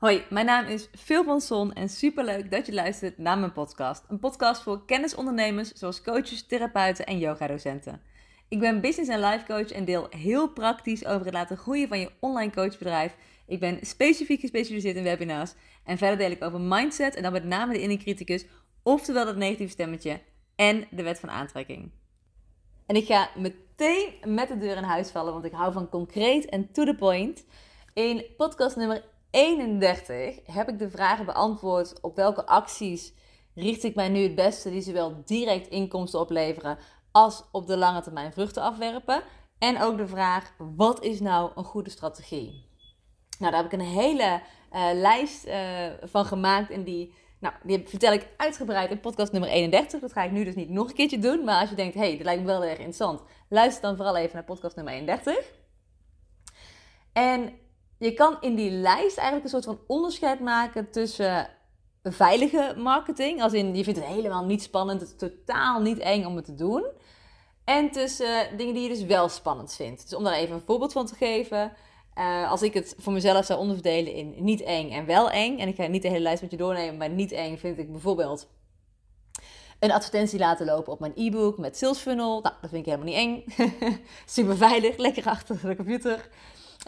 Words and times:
Hoi, 0.00 0.24
mijn 0.30 0.46
naam 0.46 0.66
is 0.66 0.88
Phil 0.98 1.24
van 1.24 1.40
Son 1.40 1.72
en 1.72 1.88
superleuk 1.88 2.50
dat 2.50 2.66
je 2.66 2.72
luistert 2.72 3.18
naar 3.18 3.38
mijn 3.38 3.52
podcast. 3.52 4.04
Een 4.08 4.18
podcast 4.18 4.62
voor 4.62 4.84
kennisondernemers 4.84 5.72
zoals 5.72 6.02
coaches, 6.02 6.46
therapeuten 6.46 7.06
en 7.06 7.18
yogadocenten. 7.18 8.00
Ik 8.48 8.58
ben 8.58 8.80
business 8.80 9.10
en 9.10 9.20
life 9.20 9.44
coach 9.46 9.70
en 9.70 9.84
deel 9.84 10.06
heel 10.10 10.48
praktisch 10.48 11.06
over 11.06 11.24
het 11.24 11.34
laten 11.34 11.56
groeien 11.56 11.88
van 11.88 12.00
je 12.00 12.10
online 12.20 12.52
coachbedrijf. 12.52 13.16
Ik 13.46 13.60
ben 13.60 13.78
specifiek 13.86 14.40
gespecialiseerd 14.40 14.96
in 14.96 15.02
webinars 15.02 15.54
en 15.84 15.98
verder 15.98 16.18
deel 16.18 16.30
ik 16.30 16.44
over 16.44 16.60
mindset 16.60 17.14
en 17.14 17.22
dan 17.22 17.32
met 17.32 17.44
name 17.44 17.72
de 17.72 17.80
inner 17.80 17.98
criticus, 17.98 18.46
oftewel 18.82 19.24
dat 19.24 19.36
negatieve 19.36 19.72
stemmetje 19.72 20.20
en 20.56 20.86
de 20.90 21.02
wet 21.02 21.20
van 21.20 21.30
aantrekking. 21.30 21.90
En 22.86 22.96
ik 22.96 23.06
ga 23.06 23.30
meteen 23.36 24.12
met 24.24 24.48
de 24.48 24.58
deur 24.58 24.76
in 24.76 24.82
huis 24.82 25.10
vallen, 25.10 25.32
want 25.32 25.44
ik 25.44 25.52
hou 25.52 25.72
van 25.72 25.88
concreet 25.88 26.44
en 26.44 26.72
to 26.72 26.84
the 26.84 26.94
point. 26.94 27.44
In 27.94 28.24
podcast 28.36 28.76
nummer 28.76 29.02
31 29.30 30.40
heb 30.44 30.68
ik 30.68 30.78
de 30.78 30.90
vragen 30.90 31.24
beantwoord 31.24 32.00
op 32.00 32.16
welke 32.16 32.46
acties 32.46 33.12
richt 33.54 33.82
ik 33.82 33.94
mij 33.94 34.08
nu 34.08 34.22
het 34.22 34.34
beste 34.34 34.70
die 34.70 34.80
zowel 34.80 35.22
direct 35.24 35.68
inkomsten 35.68 36.20
opleveren 36.20 36.78
als 37.12 37.44
op 37.52 37.66
de 37.66 37.76
lange 37.76 38.00
termijn 38.00 38.32
vruchten 38.32 38.62
afwerpen. 38.62 39.22
En 39.58 39.82
ook 39.82 39.96
de 39.96 40.06
vraag, 40.06 40.52
wat 40.76 41.04
is 41.04 41.20
nou 41.20 41.50
een 41.54 41.64
goede 41.64 41.90
strategie? 41.90 42.68
Nou, 43.38 43.52
daar 43.52 43.62
heb 43.62 43.72
ik 43.72 43.78
een 43.78 43.86
hele 43.86 44.42
uh, 44.72 44.90
lijst 44.92 45.46
uh, 45.46 45.86
van 46.02 46.24
gemaakt 46.24 46.70
en 46.70 46.84
die, 46.84 47.14
nou, 47.40 47.54
die 47.62 47.88
vertel 47.88 48.12
ik 48.12 48.28
uitgebreid 48.36 48.90
in 48.90 49.00
podcast 49.00 49.32
nummer 49.32 49.50
31. 49.50 50.00
Dat 50.00 50.12
ga 50.12 50.22
ik 50.22 50.30
nu 50.30 50.44
dus 50.44 50.54
niet 50.54 50.68
nog 50.68 50.88
een 50.88 50.94
keertje 50.94 51.18
doen, 51.18 51.44
maar 51.44 51.60
als 51.60 51.70
je 51.70 51.76
denkt, 51.76 51.94
hé, 51.94 52.00
hey, 52.00 52.16
dat 52.16 52.24
lijkt 52.24 52.40
me 52.40 52.46
wel 52.46 52.64
erg 52.64 52.78
interessant, 52.78 53.22
luister 53.48 53.82
dan 53.82 53.96
vooral 53.96 54.16
even 54.16 54.34
naar 54.34 54.44
podcast 54.44 54.76
nummer 54.76 54.94
31. 54.94 55.52
En 57.12 57.52
je 58.00 58.14
kan 58.14 58.36
in 58.40 58.54
die 58.54 58.70
lijst 58.70 59.16
eigenlijk 59.16 59.44
een 59.44 59.62
soort 59.62 59.76
van 59.76 59.80
onderscheid 59.86 60.40
maken 60.40 60.90
tussen 60.90 61.48
veilige 62.02 62.74
marketing, 62.76 63.42
als 63.42 63.52
in 63.52 63.74
je 63.74 63.84
vindt 63.84 64.00
het 64.00 64.08
helemaal 64.08 64.44
niet 64.44 64.62
spannend, 64.62 65.00
het 65.00 65.18
totaal 65.18 65.80
niet 65.80 65.98
eng 65.98 66.24
om 66.24 66.36
het 66.36 66.44
te 66.44 66.54
doen, 66.54 66.84
en 67.64 67.90
tussen 67.90 68.56
dingen 68.56 68.74
die 68.74 68.82
je 68.82 68.88
dus 68.88 69.04
wel 69.04 69.28
spannend 69.28 69.74
vindt. 69.74 70.02
Dus 70.02 70.14
om 70.14 70.24
daar 70.24 70.34
even 70.34 70.54
een 70.54 70.62
voorbeeld 70.66 70.92
van 70.92 71.06
te 71.06 71.14
geven, 71.14 71.72
uh, 72.18 72.50
als 72.50 72.62
ik 72.62 72.74
het 72.74 72.94
voor 72.98 73.12
mezelf 73.12 73.44
zou 73.44 73.58
onderverdelen 73.60 74.12
in 74.12 74.34
niet 74.38 74.62
eng 74.62 74.90
en 74.90 75.06
wel 75.06 75.30
eng, 75.30 75.58
en 75.58 75.68
ik 75.68 75.74
ga 75.74 75.86
niet 75.86 76.02
de 76.02 76.08
hele 76.08 76.20
lijst 76.20 76.42
met 76.42 76.50
je 76.50 76.56
doornemen, 76.56 76.96
maar 76.96 77.10
niet 77.10 77.32
eng 77.32 77.56
vind 77.56 77.78
ik 77.78 77.90
bijvoorbeeld 77.90 78.48
een 79.78 79.92
advertentie 79.92 80.38
laten 80.38 80.66
lopen 80.66 80.92
op 80.92 81.00
mijn 81.00 81.12
e-book 81.14 81.58
met 81.58 81.76
sales 81.76 81.98
funnel. 81.98 82.40
Nou, 82.40 82.54
dat 82.60 82.70
vind 82.70 82.86
ik 82.86 82.92
helemaal 82.92 83.14
niet 83.14 83.46
eng. 83.56 83.68
Super 84.26 84.56
veilig, 84.56 84.96
lekker 84.96 85.24
achter 85.24 85.60
de 85.62 85.76
computer. 85.76 86.28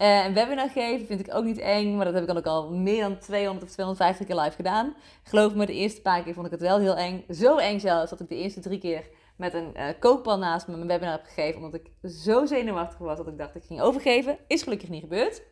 Uh, 0.01 0.25
een 0.25 0.35
webinar 0.35 0.69
geven 0.69 1.07
vind 1.07 1.21
ik 1.21 1.35
ook 1.35 1.45
niet 1.45 1.59
eng, 1.59 1.97
maar 1.97 2.05
dat 2.05 2.15
heb 2.15 2.23
ik 2.23 2.29
dan 2.29 2.39
ook 2.39 2.47
al 2.47 2.71
meer 2.71 3.03
dan 3.03 3.19
200 3.19 3.65
of 3.67 3.71
250 3.71 4.27
keer 4.27 4.37
live 4.37 4.57
gedaan. 4.57 4.95
Geloof 5.23 5.55
me, 5.55 5.67
de 5.67 5.73
eerste 5.73 6.01
paar 6.01 6.23
keer 6.23 6.35
vond 6.35 6.47
ik 6.47 6.53
het 6.53 6.61
wel 6.61 6.79
heel 6.79 6.97
eng. 6.97 7.25
Zo 7.31 7.57
eng 7.57 7.79
zelfs 7.79 8.11
dat 8.11 8.21
ik 8.21 8.29
de 8.29 8.37
eerste 8.37 8.61
drie 8.61 8.79
keer 8.79 9.09
met 9.37 9.55
een 9.55 9.73
uh, 9.77 9.87
kookpan 10.01 10.41
naast 10.41 10.67
me 10.67 10.77
mijn 10.77 10.89
webinar 10.89 11.13
heb 11.13 11.25
gegeven. 11.25 11.57
Omdat 11.57 11.81
ik 11.81 12.11
zo 12.11 12.47
zenuwachtig 12.47 12.99
was 12.99 13.17
dat 13.17 13.27
ik 13.27 13.39
dacht 13.39 13.55
ik 13.55 13.65
ging 13.65 13.81
overgeven. 13.81 14.39
Is 14.47 14.63
gelukkig 14.63 14.89
niet 14.89 15.03
gebeurd. 15.03 15.43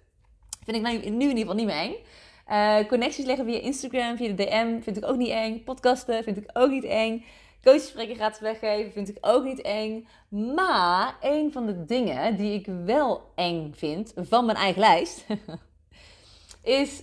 Vind 0.64 0.76
ik 0.76 0.82
nu, 0.82 0.88
in 0.90 1.20
ieder 1.20 1.38
geval 1.38 1.54
niet 1.54 1.66
meer 1.66 1.76
eng. 1.76 1.94
Uh, 2.48 2.88
connecties 2.88 3.24
leggen 3.24 3.44
via 3.44 3.60
Instagram, 3.60 4.16
via 4.16 4.28
de 4.28 4.44
DM 4.44 4.80
vind 4.80 4.96
ik 4.96 5.04
ook 5.04 5.16
niet 5.16 5.28
eng. 5.28 5.64
Podcasten 5.64 6.24
vind 6.24 6.36
ik 6.36 6.50
ook 6.52 6.70
niet 6.70 6.84
eng. 6.84 7.24
Coachgesprekken 7.62 8.16
gratis 8.16 8.40
weggeven 8.40 8.92
vind 8.92 9.08
ik 9.08 9.16
ook 9.20 9.44
niet 9.44 9.60
eng. 9.60 10.08
Maar 10.28 11.16
een 11.20 11.52
van 11.52 11.66
de 11.66 11.84
dingen 11.84 12.36
die 12.36 12.54
ik 12.54 12.66
wel 12.84 13.22
eng 13.34 13.72
vind 13.74 14.12
van 14.16 14.44
mijn 14.44 14.58
eigen 14.58 14.80
lijst, 14.80 15.26
is 16.62 17.02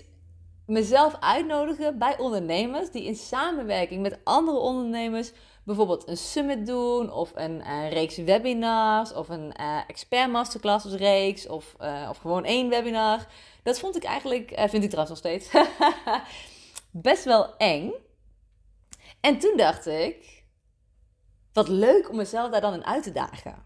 mezelf 0.66 1.18
uitnodigen 1.20 1.98
bij 1.98 2.18
ondernemers 2.18 2.92
die 2.92 3.04
in 3.04 3.16
samenwerking 3.16 4.02
met 4.02 4.20
andere 4.24 4.58
ondernemers 4.58 5.32
bijvoorbeeld 5.64 6.08
een 6.08 6.18
summit 6.18 6.66
doen 6.66 7.12
of 7.12 7.32
een 7.36 7.62
uh, 7.62 7.92
reeks 7.92 8.18
webinars 8.18 9.14
of 9.14 9.30
een 9.30 9.54
uh, 9.60 9.80
expert 9.88 10.32
masterclasses 10.32 10.94
reeks 10.94 11.48
of, 11.48 11.76
uh, 11.82 12.08
of 12.10 12.18
gewoon 12.18 12.46
één 12.46 12.70
webinar. 12.70 13.28
Dat 13.64 13.80
vond 13.80 13.96
ik 13.96 14.04
eigenlijk, 14.04 14.54
vind 14.70 14.84
ik 14.84 14.90
trouwens 14.90 15.10
nog 15.10 15.18
steeds, 15.18 15.50
best 17.10 17.24
wel 17.24 17.58
eng. 17.58 17.94
En 19.22 19.40
toen 19.40 19.58
dacht 19.58 19.86
ik, 19.86 20.37
wat 21.58 21.68
leuk 21.68 22.10
om 22.10 22.16
mezelf 22.16 22.52
daar 22.52 22.62
dan 22.62 22.74
in 22.74 22.86
uit 22.86 23.04
te 23.04 23.12
dagen. 23.12 23.66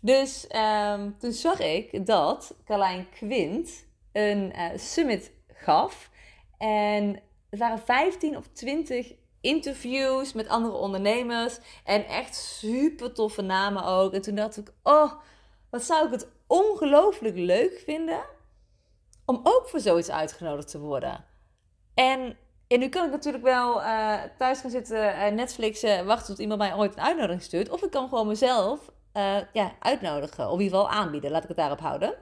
Dus 0.00 0.46
um, 0.56 1.18
toen 1.18 1.32
zag 1.32 1.60
ik 1.60 2.06
dat 2.06 2.54
Carlijn 2.64 3.08
Quint 3.10 3.86
een 4.12 4.52
uh, 4.56 4.68
summit 4.76 5.32
gaf. 5.48 6.10
En 6.58 7.20
er 7.50 7.58
waren 7.58 7.78
15 7.78 8.36
of 8.36 8.46
20 8.52 9.14
interviews 9.40 10.32
met 10.32 10.48
andere 10.48 10.74
ondernemers. 10.74 11.58
En 11.84 12.06
echt 12.06 12.34
super 12.34 13.12
toffe 13.12 13.42
namen 13.42 13.84
ook. 13.84 14.12
En 14.12 14.22
toen 14.22 14.34
dacht 14.34 14.56
ik, 14.56 14.72
oh, 14.82 15.12
wat 15.70 15.82
zou 15.82 16.06
ik 16.06 16.12
het 16.12 16.28
ongelooflijk 16.46 17.36
leuk 17.36 17.82
vinden 17.84 18.24
om 19.24 19.40
ook 19.42 19.68
voor 19.68 19.80
zoiets 19.80 20.10
uitgenodigd 20.10 20.68
te 20.70 20.80
worden. 20.80 21.24
En 21.94 22.36
en 22.68 22.78
nu 22.78 22.88
kan 22.88 23.04
ik 23.04 23.10
natuurlijk 23.10 23.44
wel 23.44 23.80
uh, 23.80 24.14
thuis 24.38 24.60
gaan 24.60 24.70
zitten 24.70 25.14
en 25.14 25.34
Netflixen, 25.34 26.06
wachten 26.06 26.26
tot 26.26 26.38
iemand 26.38 26.60
mij 26.60 26.74
ooit 26.74 26.96
een 26.96 27.02
uitnodiging 27.02 27.42
stuurt. 27.42 27.70
Of 27.70 27.82
ik 27.82 27.90
kan 27.90 28.08
gewoon 28.08 28.26
mezelf 28.26 28.80
uh, 29.16 29.36
ja, 29.52 29.72
uitnodigen, 29.78 30.46
of 30.48 30.58
in 30.58 30.64
ieder 30.64 30.78
geval 30.78 30.92
aanbieden. 30.92 31.30
Laat 31.30 31.42
ik 31.42 31.48
het 31.48 31.56
daarop 31.56 31.80
houden. 31.80 32.14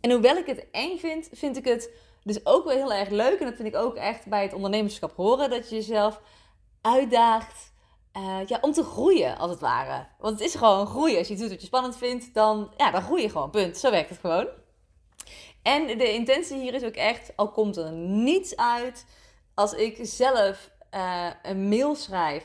En 0.00 0.10
hoewel 0.10 0.36
ik 0.36 0.46
het 0.46 0.66
eng 0.70 0.98
vind, 0.98 1.28
vind 1.32 1.56
ik 1.56 1.64
het 1.64 1.90
dus 2.24 2.46
ook 2.46 2.64
wel 2.64 2.76
heel 2.76 2.92
erg 2.92 3.08
leuk. 3.08 3.38
En 3.38 3.46
dat 3.46 3.56
vind 3.56 3.68
ik 3.68 3.76
ook 3.76 3.96
echt 3.96 4.26
bij 4.26 4.42
het 4.42 4.54
ondernemerschap 4.54 5.16
horen. 5.16 5.50
Dat 5.50 5.68
je 5.68 5.74
jezelf 5.74 6.20
uitdaagt 6.80 7.72
ja, 8.46 8.58
om 8.60 8.72
te 8.72 8.82
groeien, 8.82 9.38
als 9.38 9.50
het 9.50 9.60
ware. 9.60 10.06
Want 10.18 10.38
het 10.38 10.48
is 10.48 10.54
gewoon 10.54 10.86
groeien. 10.86 11.18
Als 11.18 11.28
je 11.28 11.36
doet 11.36 11.48
wat 11.48 11.60
je 11.60 11.66
spannend 11.66 11.96
vindt, 11.96 12.34
dan, 12.34 12.72
ja, 12.76 12.90
dan 12.90 13.02
groei 13.02 13.22
je 13.22 13.30
gewoon. 13.30 13.50
Punt. 13.50 13.76
Zo 13.76 13.90
werkt 13.90 14.08
het 14.08 14.18
gewoon. 14.18 14.48
En 15.62 15.86
de 15.98 16.12
intentie 16.12 16.60
hier 16.60 16.74
is 16.74 16.84
ook 16.84 16.94
echt, 16.94 17.32
al 17.36 17.50
komt 17.50 17.76
er 17.76 17.92
niets 17.92 18.56
uit 18.56 19.06
als 19.60 19.72
ik 19.72 19.98
zelf 20.02 20.70
uh, 20.94 21.30
een 21.42 21.68
mail 21.68 21.94
schrijf 21.94 22.44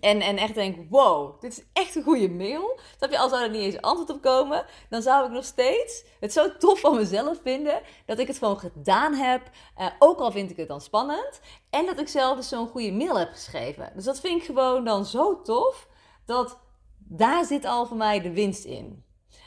en, 0.00 0.20
en 0.20 0.36
echt 0.36 0.54
denk, 0.54 0.90
wow, 0.90 1.40
dit 1.40 1.52
is 1.52 1.64
echt 1.72 1.94
een 1.94 2.02
goede 2.02 2.28
mail. 2.28 2.80
Snap 2.96 3.10
je, 3.10 3.18
al 3.18 3.28
zou 3.28 3.42
er 3.42 3.50
niet 3.50 3.60
eens 3.60 3.80
antwoord 3.80 4.10
op 4.10 4.22
komen, 4.22 4.64
dan 4.88 5.02
zou 5.02 5.26
ik 5.26 5.32
nog 5.32 5.44
steeds 5.44 6.04
het 6.20 6.32
zo 6.32 6.56
tof 6.56 6.80
van 6.80 6.96
mezelf 6.96 7.38
vinden 7.42 7.80
dat 8.06 8.18
ik 8.18 8.26
het 8.26 8.38
gewoon 8.38 8.58
gedaan 8.58 9.14
heb. 9.14 9.42
Uh, 9.78 9.86
ook 9.98 10.18
al 10.18 10.32
vind 10.32 10.50
ik 10.50 10.56
het 10.56 10.68
dan 10.68 10.80
spannend. 10.80 11.40
En 11.70 11.86
dat 11.86 12.00
ik 12.00 12.08
zelf 12.08 12.36
dus 12.36 12.48
zo'n 12.48 12.68
goede 12.68 12.92
mail 12.92 13.18
heb 13.18 13.30
geschreven. 13.30 13.92
Dus 13.94 14.04
dat 14.04 14.20
vind 14.20 14.40
ik 14.40 14.46
gewoon 14.46 14.84
dan 14.84 15.04
zo 15.04 15.42
tof 15.42 15.88
dat 16.26 16.58
daar 16.98 17.44
zit 17.44 17.64
al 17.64 17.86
voor 17.86 17.96
mij 17.96 18.20
de 18.20 18.32
winst 18.32 18.64
in. 18.64 19.04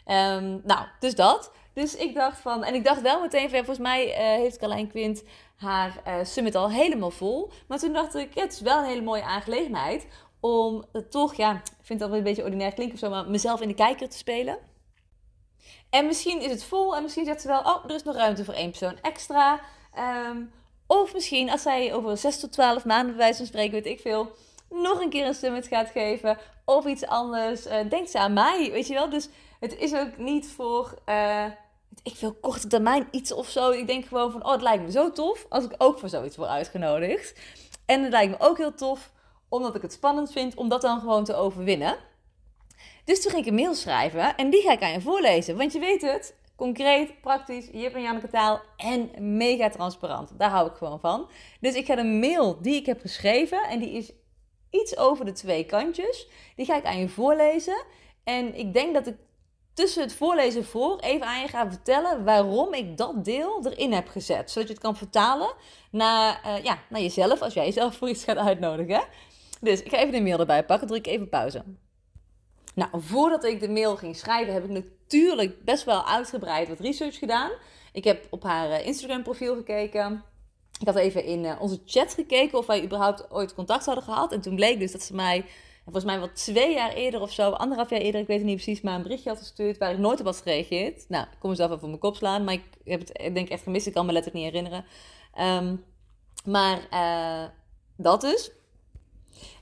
Um, 0.07 0.61
nou, 0.63 0.88
dus 1.00 1.16
dat. 1.16 1.51
Dus 1.73 1.95
ik 1.95 2.16
dacht 2.16 2.40
van, 2.40 2.63
en 2.63 2.73
ik 2.73 2.84
dacht 2.84 3.01
wel 3.01 3.22
meteen, 3.22 3.50
volgens 3.50 3.78
mij 3.78 4.07
uh, 4.07 4.16
heeft 4.16 4.57
Carlijn 4.57 4.90
Quint 4.90 5.23
haar 5.63 6.01
uh, 6.07 6.13
summit 6.24 6.56
al 6.56 6.69
helemaal 6.69 7.12
vol. 7.12 7.51
Maar 7.68 7.79
toen 7.79 7.94
dacht 7.94 8.16
ik, 8.16 8.34
het 8.34 8.53
is 8.53 8.62
wel 8.62 8.78
een 8.79 8.85
hele 8.85 9.01
mooie 9.01 9.24
aangelegenheid 9.24 10.07
om 10.40 10.85
toch, 11.09 11.35
ja, 11.35 11.53
ik 11.53 11.85
vind 11.85 12.00
dat 12.00 12.09
wel 12.09 12.18
een 12.18 12.24
beetje 12.24 12.44
ordinair 12.44 12.74
klinken 12.74 12.94
of 12.94 13.00
zo, 13.00 13.09
maar 13.09 13.29
mezelf 13.29 13.62
in 13.62 13.68
de 13.68 13.73
kijker 13.73 14.09
te 14.09 14.18
spelen. 14.18 14.57
En 15.90 16.06
misschien 16.06 16.41
is 16.41 16.52
het 16.52 16.63
vol 16.63 16.96
en 16.96 17.02
misschien 17.02 17.25
zegt 17.25 17.41
ze 17.41 17.47
wel, 17.47 17.59
oh, 17.59 17.84
er 17.84 17.96
is 17.96 18.03
nog 18.03 18.16
ruimte 18.16 18.46
voor 18.46 18.53
één 18.53 18.69
persoon 18.69 18.97
extra. 19.02 19.59
Um, 20.29 20.52
of 20.88 21.13
misschien 21.13 21.50
als 21.50 21.62
zij 21.62 21.94
over 21.94 22.18
6 22.18 22.40
tot 22.40 22.52
12 22.52 22.85
maanden 22.85 23.07
bij 23.07 23.23
wijze 23.23 23.38
van 23.38 23.46
spreken, 23.46 23.72
weet 23.72 23.85
ik 23.85 24.00
veel, 24.00 24.31
nog 24.69 25.02
een 25.02 25.09
keer 25.09 25.25
een 25.25 25.34
summit 25.34 25.68
gaat 25.68 25.90
geven 25.90 26.38
of 26.66 26.85
iets 26.85 27.06
anders. 27.06 27.66
Uh, 27.66 27.90
denkt 27.90 28.09
ze 28.09 28.19
aan 28.19 28.34
mij, 28.34 28.69
weet 28.72 28.88
je 28.88 28.94
wel. 28.94 29.09
Dus 29.09 29.29
het 29.59 29.78
is 29.78 29.96
ook 29.96 30.18
niet 30.18 30.52
voor... 30.52 30.94
ik 32.04 32.16
wil 32.16 32.34
korte 32.34 32.68
termijn 32.68 33.08
iets 33.12 33.31
of 33.31 33.50
zo. 33.50 33.70
Ik 33.70 33.88
denk 33.88 34.06
gewoon 34.06 34.31
van, 34.31 34.46
oh, 34.46 34.52
het 34.52 34.62
lijkt 34.62 34.84
me 34.84 34.92
zo 34.92 35.12
tof 35.12 35.46
als 35.50 35.64
ik 35.64 35.76
ook 35.78 36.00
voor 36.00 36.09
zoiets 36.09 36.35
word 36.35 36.50
uitgenodigd. 36.50 37.40
En 37.85 38.03
het 38.03 38.12
lijkt 38.12 38.32
me 38.32 38.47
ook 38.47 38.58
heel 38.58 38.73
tof, 38.73 39.12
omdat 39.50 39.76
ik 39.76 39.82
het 39.82 39.94
spannend 39.94 40.32
vind, 40.32 40.56
om 40.56 40.70
dat 40.70 40.82
dan 40.82 41.00
gewoon 41.00 41.23
te 41.23 41.35
overwinnen. 41.35 41.97
Dus 43.06 43.22
toen 43.22 43.32
ging 43.32 43.44
ik 43.44 43.50
een 43.50 43.58
mail 43.58 43.73
schrijven 43.73 44.35
en 44.35 44.50
die 44.50 44.62
ga 44.62 44.72
ik 44.72 44.82
aan 44.82 44.91
je 44.91 45.02
voorlezen. 45.02 45.58
Want 45.58 45.73
je 45.73 45.79
weet 45.79 46.02
het, 46.02 46.35
concreet, 46.56 47.22
praktisch, 47.22 47.70
Jip 47.72 47.94
en 47.94 48.02
Janneke 48.02 48.29
taal 48.29 48.62
en 48.78 49.38
mega 49.38 49.70
transparant. 49.70 50.40
Daar 50.40 50.50
hou 50.50 50.70
ik 50.70 50.76
gewoon 50.76 51.00
van. 51.00 51.29
Dus 51.59 51.76
ik 51.76 51.85
ga 51.85 51.96
de 51.96 52.03
mail 52.03 52.62
die 52.62 52.76
ik 52.76 52.85
heb 52.85 53.02
geschreven 53.02 53.64
en 53.64 53.79
die 53.79 53.91
is 53.91 54.12
iets 54.70 54.97
over 54.97 55.26
de 55.26 55.32
twee 55.32 55.66
kantjes. 55.66 56.28
Die 56.56 56.66
ga 56.66 56.76
ik 56.76 56.85
aan 56.85 57.00
je 57.00 57.09
voorlezen. 57.09 57.84
En 58.23 58.56
ik 58.56 58.73
denk 58.73 58.94
dat 58.94 59.08
ik 59.08 59.16
tussen 59.73 60.02
het 60.02 60.14
voorlezen 60.14 60.66
voor 60.66 60.99
even 60.99 61.28
aan 61.28 61.41
je 61.41 61.47
gaan 61.47 61.72
vertellen 61.72 62.23
waarom 62.23 62.73
ik 62.73 62.97
dat 62.97 63.25
deel 63.25 63.66
erin 63.66 63.93
heb 63.93 64.08
gezet. 64.08 64.52
Zodat 64.52 64.67
je 64.67 64.73
het 64.73 64.84
kan 64.84 64.97
vertalen 64.97 65.53
naar, 65.91 66.41
uh, 66.46 66.64
ja, 66.64 66.79
naar 66.90 67.02
jezelf 67.02 67.41
als 67.41 67.53
jij 67.53 67.66
jezelf 67.66 67.96
voor 67.96 68.09
iets 68.09 68.23
gaat 68.23 68.37
uitnodigen. 68.37 69.03
Dus 69.61 69.84
ik 69.84 69.91
ga 69.91 69.97
even 69.97 70.11
de 70.11 70.22
mail 70.22 70.40
erbij 70.40 70.66
pakken, 70.66 70.87
druk 70.87 71.08
even 71.08 71.29
pauze. 71.29 71.64
Nou, 72.75 72.90
voordat 72.93 73.43
ik 73.43 73.59
de 73.59 73.70
mail 73.70 73.96
ging 73.96 74.16
schrijven 74.16 74.53
heb 74.53 74.64
ik 74.64 74.70
natuurlijk 74.70 75.64
best 75.64 75.84
wel 75.84 76.08
uitgebreid 76.08 76.67
wat 76.67 76.79
research 76.79 77.17
gedaan. 77.17 77.52
Ik 77.91 78.03
heb 78.03 78.28
op 78.29 78.43
haar 78.43 78.69
eh, 78.69 78.85
Instagram 78.85 79.23
profiel 79.23 79.55
gekeken. 79.55 80.23
Ik 80.79 80.87
had 80.87 80.96
even 80.96 81.23
in 81.23 81.43
uh, 81.43 81.61
onze 81.61 81.81
chat 81.85 82.14
gekeken 82.14 82.58
of 82.58 82.66
wij 82.66 82.84
überhaupt 82.84 83.31
ooit 83.31 83.53
contact 83.53 83.85
hadden 83.85 84.03
gehad. 84.03 84.31
En 84.31 84.41
toen 84.41 84.55
bleek 84.55 84.79
dus 84.79 84.91
dat 84.91 85.03
ze 85.03 85.16
mij, 85.16 85.46
volgens 85.84 86.06
mij 86.06 86.20
wel 86.20 86.32
twee 86.32 86.74
jaar 86.74 86.94
eerder 86.94 87.22
of 87.22 87.32
zo, 87.32 87.50
anderhalf 87.50 87.90
jaar 87.90 88.00
eerder, 88.00 88.22
ik 88.22 88.28
weet 88.28 88.38
het 88.38 88.46
niet 88.46 88.62
precies, 88.62 88.82
maar 88.82 88.96
een 88.96 89.02
berichtje 89.02 89.30
had 89.30 89.38
gestuurd 89.38 89.78
waar 89.78 89.91
ik 89.91 89.97
nooit 89.97 90.20
op 90.20 90.26
had 90.26 90.41
gereageerd. 90.41 91.06
Nou, 91.09 91.24
ik 91.32 91.40
kon 91.40 91.50
mezelf 91.50 91.70
even 91.70 91.84
op 91.84 91.88
mijn 91.88 92.00
kop 92.00 92.16
slaan, 92.16 92.44
maar 92.44 92.53
ik 92.53 92.64
heb 92.84 93.00
het 93.00 93.22
ik 93.22 93.34
denk 93.34 93.50
echt 93.50 93.64
gemist. 93.64 93.88
Ik 93.88 93.94
kan 93.94 94.06
me 94.06 94.12
letterlijk 94.12 94.44
niet 94.44 94.53
herinneren. 94.53 94.85
Um, 95.40 95.85
maar 96.46 96.88
uh, 96.91 97.50
dat 97.97 98.22
dus. 98.22 98.52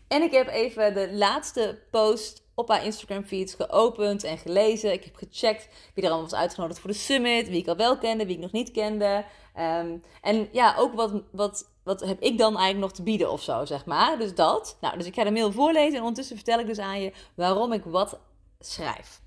En 0.07 0.21
ik 0.21 0.31
heb 0.31 0.47
even 0.47 0.94
de 0.94 1.13
laatste 1.13 1.79
post 1.91 2.44
op 2.56 2.69
haar 2.69 2.85
Instagram 2.85 3.24
feeds 3.24 3.53
geopend 3.53 4.24
en 4.24 4.38
gelezen. 4.38 4.91
Ik 4.91 5.03
heb 5.03 5.15
gecheckt 5.15 5.67
wie 5.94 6.03
er 6.03 6.09
allemaal 6.09 6.29
was 6.29 6.39
uitgenodigd 6.39 6.79
voor 6.79 6.89
de 6.89 6.95
summit. 6.95 7.50
Wie 7.50 7.59
ik 7.59 7.67
al 7.67 7.75
wel 7.75 7.97
kende, 7.97 8.25
wie 8.25 8.35
ik 8.35 8.41
nog 8.41 8.51
niet 8.51 8.71
kende. 8.71 9.25
Um, 9.59 10.03
en 10.21 10.50
ja, 10.51 10.75
ook 10.77 10.94
wat, 10.94 11.24
wat, 11.31 11.70
wat 11.83 12.01
heb 12.01 12.19
ik 12.19 12.37
dan 12.37 12.57
eigenlijk 12.57 12.79
nog 12.79 12.91
te 12.91 13.03
bieden 13.03 13.31
of 13.31 13.41
zo, 13.41 13.65
zeg 13.65 13.85
maar. 13.85 14.17
Dus 14.17 14.35
dat. 14.35 14.77
Nou, 14.81 14.97
dus 14.97 15.05
ik 15.05 15.13
ga 15.13 15.23
de 15.23 15.31
mail 15.31 15.51
voorlezen 15.51 15.93
en 15.93 15.99
ondertussen 15.99 16.35
vertel 16.35 16.59
ik 16.59 16.65
dus 16.67 16.79
aan 16.79 17.01
je 17.01 17.13
waarom 17.35 17.73
ik 17.73 17.83
wat 17.83 18.19
schrijf. 18.59 19.21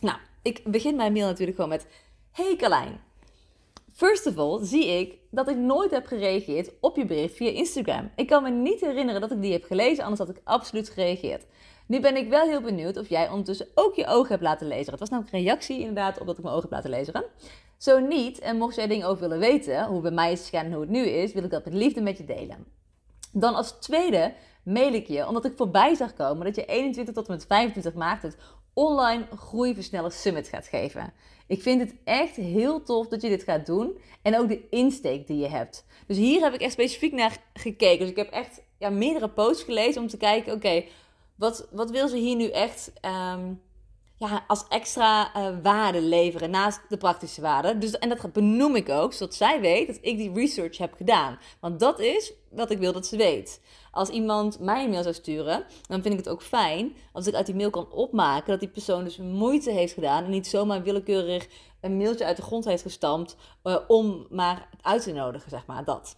Nou, 0.00 0.18
ik 0.42 0.62
begin 0.64 0.96
mijn 0.96 1.12
mail 1.12 1.26
natuurlijk 1.26 1.56
gewoon 1.56 1.70
met... 1.70 1.86
Hey 2.32 2.56
Carlijn, 2.56 3.00
First 3.98 4.26
of 4.26 4.38
all 4.38 4.64
zie 4.64 4.86
ik 4.86 5.18
dat 5.30 5.48
ik 5.48 5.56
nooit 5.56 5.90
heb 5.90 6.06
gereageerd 6.06 6.70
op 6.80 6.96
je 6.96 7.04
bericht 7.04 7.36
via 7.36 7.50
Instagram. 7.50 8.10
Ik 8.16 8.26
kan 8.26 8.42
me 8.42 8.50
niet 8.50 8.80
herinneren 8.80 9.20
dat 9.20 9.30
ik 9.30 9.42
die 9.42 9.52
heb 9.52 9.64
gelezen, 9.64 10.04
anders 10.04 10.20
had 10.20 10.36
ik 10.36 10.40
absoluut 10.44 10.88
gereageerd. 10.88 11.46
Nu 11.86 12.00
ben 12.00 12.16
ik 12.16 12.28
wel 12.28 12.46
heel 12.46 12.60
benieuwd 12.60 12.96
of 12.96 13.08
jij 13.08 13.28
ondertussen 13.28 13.66
ook 13.74 13.94
je 13.94 14.06
ogen 14.06 14.28
hebt 14.28 14.42
laten 14.42 14.66
lezen. 14.66 14.90
Het 14.90 15.00
was 15.00 15.08
namelijk 15.08 15.34
een 15.34 15.42
reactie 15.42 15.78
inderdaad 15.78 16.20
op 16.20 16.26
dat 16.26 16.36
ik 16.36 16.42
mijn 16.42 16.54
ogen 16.54 16.68
heb 16.68 16.78
laten 16.84 16.90
lezen. 16.90 17.24
Zo 17.78 17.98
niet, 17.98 18.38
en 18.38 18.56
mocht 18.56 18.74
jij 18.74 18.86
dingen 18.86 19.06
over 19.06 19.20
willen 19.20 19.38
weten, 19.38 19.86
hoe 19.86 20.00
bij 20.00 20.10
mij 20.10 20.32
is 20.32 20.48
gegaan 20.48 20.64
en 20.64 20.72
hoe 20.72 20.80
het 20.80 20.90
nu 20.90 21.06
is, 21.06 21.32
wil 21.32 21.44
ik 21.44 21.50
dat 21.50 21.64
met 21.64 21.74
liefde 21.74 22.00
met 22.00 22.18
je 22.18 22.24
delen. 22.24 22.66
Dan 23.32 23.54
als 23.54 23.70
tweede 23.80 24.34
mail 24.62 24.92
ik 24.92 25.06
je, 25.06 25.26
omdat 25.26 25.44
ik 25.44 25.56
voorbij 25.56 25.94
zag 25.94 26.14
komen 26.14 26.44
dat 26.44 26.54
je 26.54 26.64
21 26.64 27.14
tot 27.14 27.26
en 27.26 27.32
met 27.32 27.46
25 27.46 27.94
maart 27.94 28.22
het 28.22 28.36
online 28.72 29.26
groeiversneller 29.36 30.12
summit 30.12 30.48
gaat 30.48 30.66
geven. 30.66 31.12
Ik 31.46 31.62
vind 31.62 31.80
het 31.80 31.94
echt 32.04 32.36
heel 32.36 32.82
tof 32.82 33.08
dat 33.08 33.22
je 33.22 33.28
dit 33.28 33.42
gaat 33.42 33.66
doen. 33.66 33.98
En 34.22 34.38
ook 34.38 34.48
de 34.48 34.68
insteek 34.70 35.26
die 35.26 35.38
je 35.38 35.48
hebt. 35.48 35.84
Dus 36.06 36.16
hier 36.16 36.40
heb 36.40 36.54
ik 36.54 36.60
echt 36.60 36.72
specifiek 36.72 37.12
naar 37.12 37.36
gekeken. 37.52 37.98
Dus 37.98 38.08
ik 38.08 38.16
heb 38.16 38.30
echt 38.30 38.62
ja, 38.78 38.90
meerdere 38.90 39.28
posts 39.28 39.62
gelezen 39.62 40.02
om 40.02 40.08
te 40.08 40.16
kijken: 40.16 40.52
oké, 40.52 40.84
wat, 41.34 41.68
wat 41.70 41.90
wil 41.90 42.08
ze 42.08 42.16
hier 42.16 42.36
nu 42.36 42.50
echt 42.50 42.92
ehm, 43.00 43.52
ja, 44.18 44.44
als 44.46 44.64
extra 44.68 45.36
uh, 45.36 45.56
waarde 45.62 46.00
leveren 46.00 46.50
naast 46.50 46.80
de 46.88 46.96
praktische 46.96 47.40
waarde? 47.40 47.78
Dus, 47.78 47.98
en 47.98 48.08
dat 48.08 48.32
benoem 48.32 48.76
ik 48.76 48.88
ook, 48.88 49.12
zodat 49.12 49.34
zij 49.34 49.60
weet 49.60 49.86
dat 49.86 49.98
ik 50.00 50.16
die 50.16 50.32
research 50.32 50.78
heb 50.78 50.94
gedaan. 50.94 51.38
Want 51.60 51.80
dat 51.80 52.00
is 52.00 52.32
wat 52.50 52.70
ik 52.70 52.78
wil 52.78 52.92
dat 52.92 53.06
ze 53.06 53.16
weet. 53.16 53.60
Als 53.90 54.08
iemand 54.08 54.60
mij 54.60 54.84
een 54.84 54.90
mail 54.90 55.02
zou 55.02 55.14
sturen, 55.14 55.64
dan 55.86 56.02
vind 56.02 56.14
ik 56.14 56.20
het 56.20 56.28
ook 56.28 56.42
fijn 56.42 56.96
als 57.12 57.26
ik 57.26 57.34
uit 57.34 57.46
die 57.46 57.54
mail 57.54 57.70
kan 57.70 57.90
opmaken 57.90 58.50
dat 58.50 58.60
die 58.60 58.68
persoon 58.68 59.04
dus 59.04 59.16
moeite 59.16 59.70
heeft 59.70 59.92
gedaan 59.92 60.24
en 60.24 60.30
niet 60.30 60.46
zomaar 60.46 60.82
willekeurig 60.82 61.48
een 61.80 61.96
mailtje 61.96 62.24
uit 62.24 62.36
de 62.36 62.42
grond 62.42 62.64
heeft 62.64 62.82
gestampt 62.82 63.36
uh, 63.64 63.76
om 63.86 64.26
maar 64.30 64.68
uit 64.80 65.02
te 65.02 65.12
nodigen, 65.12 65.50
zeg 65.50 65.66
maar, 65.66 65.84
dat. 65.84 66.16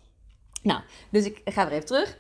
Nou, 0.62 0.81
dus 1.11 1.25
ik 1.25 1.41
ga 1.44 1.64
weer 1.64 1.75
even 1.75 1.87
terug. 1.87 2.19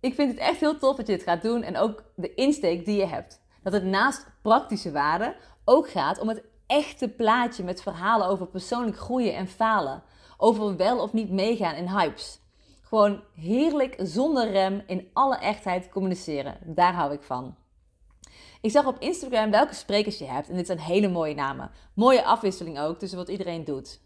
Ik 0.00 0.14
vind 0.14 0.30
het 0.30 0.40
echt 0.40 0.60
heel 0.60 0.78
tof 0.78 0.96
dat 0.96 1.06
je 1.06 1.16
dit 1.16 1.22
gaat 1.22 1.42
doen 1.42 1.62
en 1.62 1.76
ook 1.76 2.04
de 2.16 2.34
insteek 2.34 2.84
die 2.84 2.96
je 2.96 3.06
hebt. 3.06 3.39
Dat 3.62 3.72
het 3.72 3.84
naast 3.84 4.26
praktische 4.42 4.92
waarden 4.92 5.34
ook 5.64 5.90
gaat 5.90 6.18
om 6.18 6.28
het 6.28 6.42
echte 6.66 7.08
plaatje 7.08 7.64
met 7.64 7.82
verhalen 7.82 8.26
over 8.26 8.46
persoonlijk 8.46 8.98
groeien 8.98 9.34
en 9.34 9.48
falen. 9.48 10.02
Over 10.36 10.76
wel 10.76 11.02
of 11.02 11.12
niet 11.12 11.30
meegaan 11.30 11.74
in 11.74 11.88
hypes. 11.88 12.40
Gewoon 12.82 13.22
heerlijk 13.34 13.94
zonder 13.98 14.50
rem 14.50 14.82
in 14.86 15.08
alle 15.12 15.36
echtheid 15.38 15.88
communiceren. 15.88 16.58
Daar 16.64 16.94
hou 16.94 17.12
ik 17.12 17.22
van. 17.22 17.56
Ik 18.60 18.70
zag 18.70 18.86
op 18.86 18.98
Instagram 18.98 19.50
welke 19.50 19.74
sprekers 19.74 20.18
je 20.18 20.24
hebt 20.24 20.48
en 20.48 20.56
dit 20.56 20.66
zijn 20.66 20.78
hele 20.78 21.08
mooie 21.08 21.34
namen. 21.34 21.70
Mooie 21.94 22.24
afwisseling 22.24 22.80
ook 22.80 22.98
tussen 22.98 23.18
wat 23.18 23.28
iedereen 23.28 23.64
doet. 23.64 24.00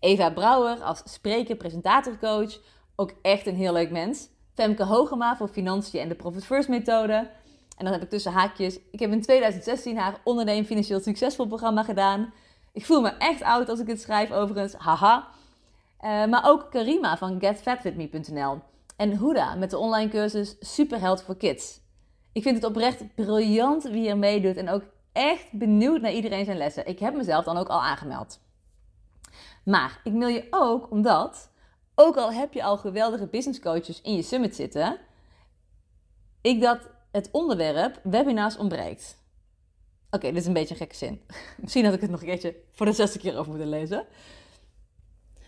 Eva 0.00 0.30
Brouwer 0.30 0.82
als 0.82 1.02
spreker, 1.04 1.56
presentator, 1.56 2.18
coach. 2.18 2.60
Ook 2.96 3.12
echt 3.22 3.46
een 3.46 3.56
heel 3.56 3.72
leuk 3.72 3.90
mens. 3.90 4.28
Femke 4.54 4.84
Hogema 4.84 5.36
voor 5.36 5.48
financiën 5.48 6.00
en 6.00 6.08
de 6.08 6.14
Profit 6.14 6.44
First 6.44 6.68
methode. 6.68 7.30
En 7.76 7.84
dan 7.84 7.92
heb 7.92 8.02
ik 8.02 8.10
tussen 8.10 8.32
haakjes. 8.32 8.78
Ik 8.90 8.98
heb 8.98 9.12
in 9.12 9.22
2016 9.22 9.98
haar 9.98 10.20
onderneem 10.24 10.64
financieel 10.64 11.00
succesvol 11.00 11.46
programma 11.46 11.82
gedaan. 11.82 12.32
Ik 12.72 12.86
voel 12.86 13.00
me 13.00 13.08
echt 13.08 13.42
oud 13.42 13.68
als 13.68 13.80
ik 13.80 13.86
het 13.86 14.00
schrijf 14.00 14.30
overigens. 14.30 14.74
Haha. 14.74 15.28
Uh, 16.00 16.26
maar 16.26 16.42
ook 16.46 16.70
Karima 16.70 17.16
van 17.16 17.40
getfatwithme.nl. 17.40 18.58
En 18.96 19.18
Huda 19.18 19.54
met 19.54 19.70
de 19.70 19.78
online 19.78 20.10
cursus 20.10 20.56
Superheld 20.60 21.22
voor 21.22 21.36
Kids. 21.36 21.80
Ik 22.32 22.42
vind 22.42 22.56
het 22.56 22.64
oprecht 22.64 23.14
briljant 23.14 23.82
wie 23.82 24.08
er 24.08 24.18
meedoet 24.18 24.56
en 24.56 24.70
ook 24.70 24.82
echt 25.12 25.52
benieuwd 25.52 26.00
naar 26.00 26.12
iedereen 26.12 26.44
zijn 26.44 26.56
lessen. 26.56 26.86
Ik 26.86 26.98
heb 26.98 27.14
mezelf 27.14 27.44
dan 27.44 27.56
ook 27.56 27.68
al 27.68 27.82
aangemeld. 27.82 28.40
Maar 29.64 30.00
ik 30.04 30.12
mail 30.12 30.28
je 30.28 30.46
ook 30.50 30.90
omdat, 30.90 31.50
ook 31.94 32.16
al 32.16 32.32
heb 32.32 32.52
je 32.52 32.62
al 32.62 32.76
geweldige 32.76 33.26
business 33.26 33.60
coaches 33.60 34.00
in 34.00 34.14
je 34.14 34.22
summit 34.22 34.56
zitten, 34.56 34.98
ik 36.40 36.60
dat 36.60 36.88
het 37.14 37.28
onderwerp 37.32 38.00
webinars 38.02 38.56
ontbreekt. 38.56 39.16
Oké, 40.10 40.26
dit 40.26 40.36
is 40.36 40.46
een 40.46 40.52
beetje 40.52 40.74
een 40.74 40.80
gekke 40.80 40.94
zin. 40.94 41.20
Misschien 41.62 41.84
had 41.84 41.94
ik 41.94 42.00
het 42.00 42.10
nog 42.10 42.20
een 42.20 42.26
keertje 42.26 42.56
voor 42.72 42.86
de 42.86 42.92
zesde 42.92 43.18
keer 43.18 43.38
over 43.38 43.50
moeten 43.50 43.68
lezen. 43.68 44.06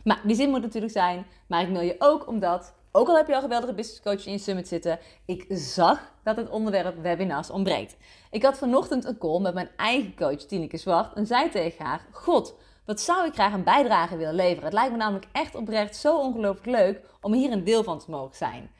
Maar 0.04 0.20
die 0.24 0.36
zin 0.36 0.50
moet 0.50 0.62
natuurlijk 0.62 0.92
zijn. 0.92 1.26
Maar 1.46 1.62
ik 1.62 1.68
mail 1.68 1.84
je 1.84 1.96
ook 1.98 2.26
omdat, 2.26 2.74
ook 2.92 3.08
al 3.08 3.16
heb 3.16 3.26
je 3.26 3.34
al 3.34 3.40
geweldige 3.40 3.74
business 3.74 4.02
coach 4.02 4.26
in 4.26 4.32
je 4.32 4.38
summit 4.38 4.68
zitten, 4.68 4.98
ik 5.24 5.44
zag 5.48 6.12
dat 6.22 6.36
het 6.36 6.50
onderwerp 6.50 7.02
webinars 7.02 7.50
ontbreekt. 7.50 7.96
Ik 8.30 8.42
had 8.42 8.58
vanochtend 8.58 9.04
een 9.04 9.18
call 9.18 9.40
met 9.40 9.54
mijn 9.54 9.70
eigen 9.76 10.14
coach 10.16 10.42
Tineke 10.42 10.76
Zwart 10.76 11.14
en 11.14 11.26
zei 11.26 11.50
tegen 11.50 11.84
haar: 11.84 12.06
God, 12.10 12.54
wat 12.84 13.00
zou 13.00 13.26
ik 13.26 13.34
graag 13.34 13.52
een 13.52 13.64
bijdrage 13.64 14.16
willen 14.16 14.34
leveren? 14.34 14.64
Het 14.64 14.72
lijkt 14.72 14.92
me 14.92 14.96
namelijk 14.96 15.26
echt 15.32 15.54
oprecht 15.54 15.96
zo 15.96 16.18
ongelooflijk 16.18 16.66
leuk 16.66 17.00
om 17.20 17.32
hier 17.32 17.52
een 17.52 17.64
deel 17.64 17.84
van 17.84 17.98
te 17.98 18.10
mogen 18.10 18.36
zijn. 18.36 18.70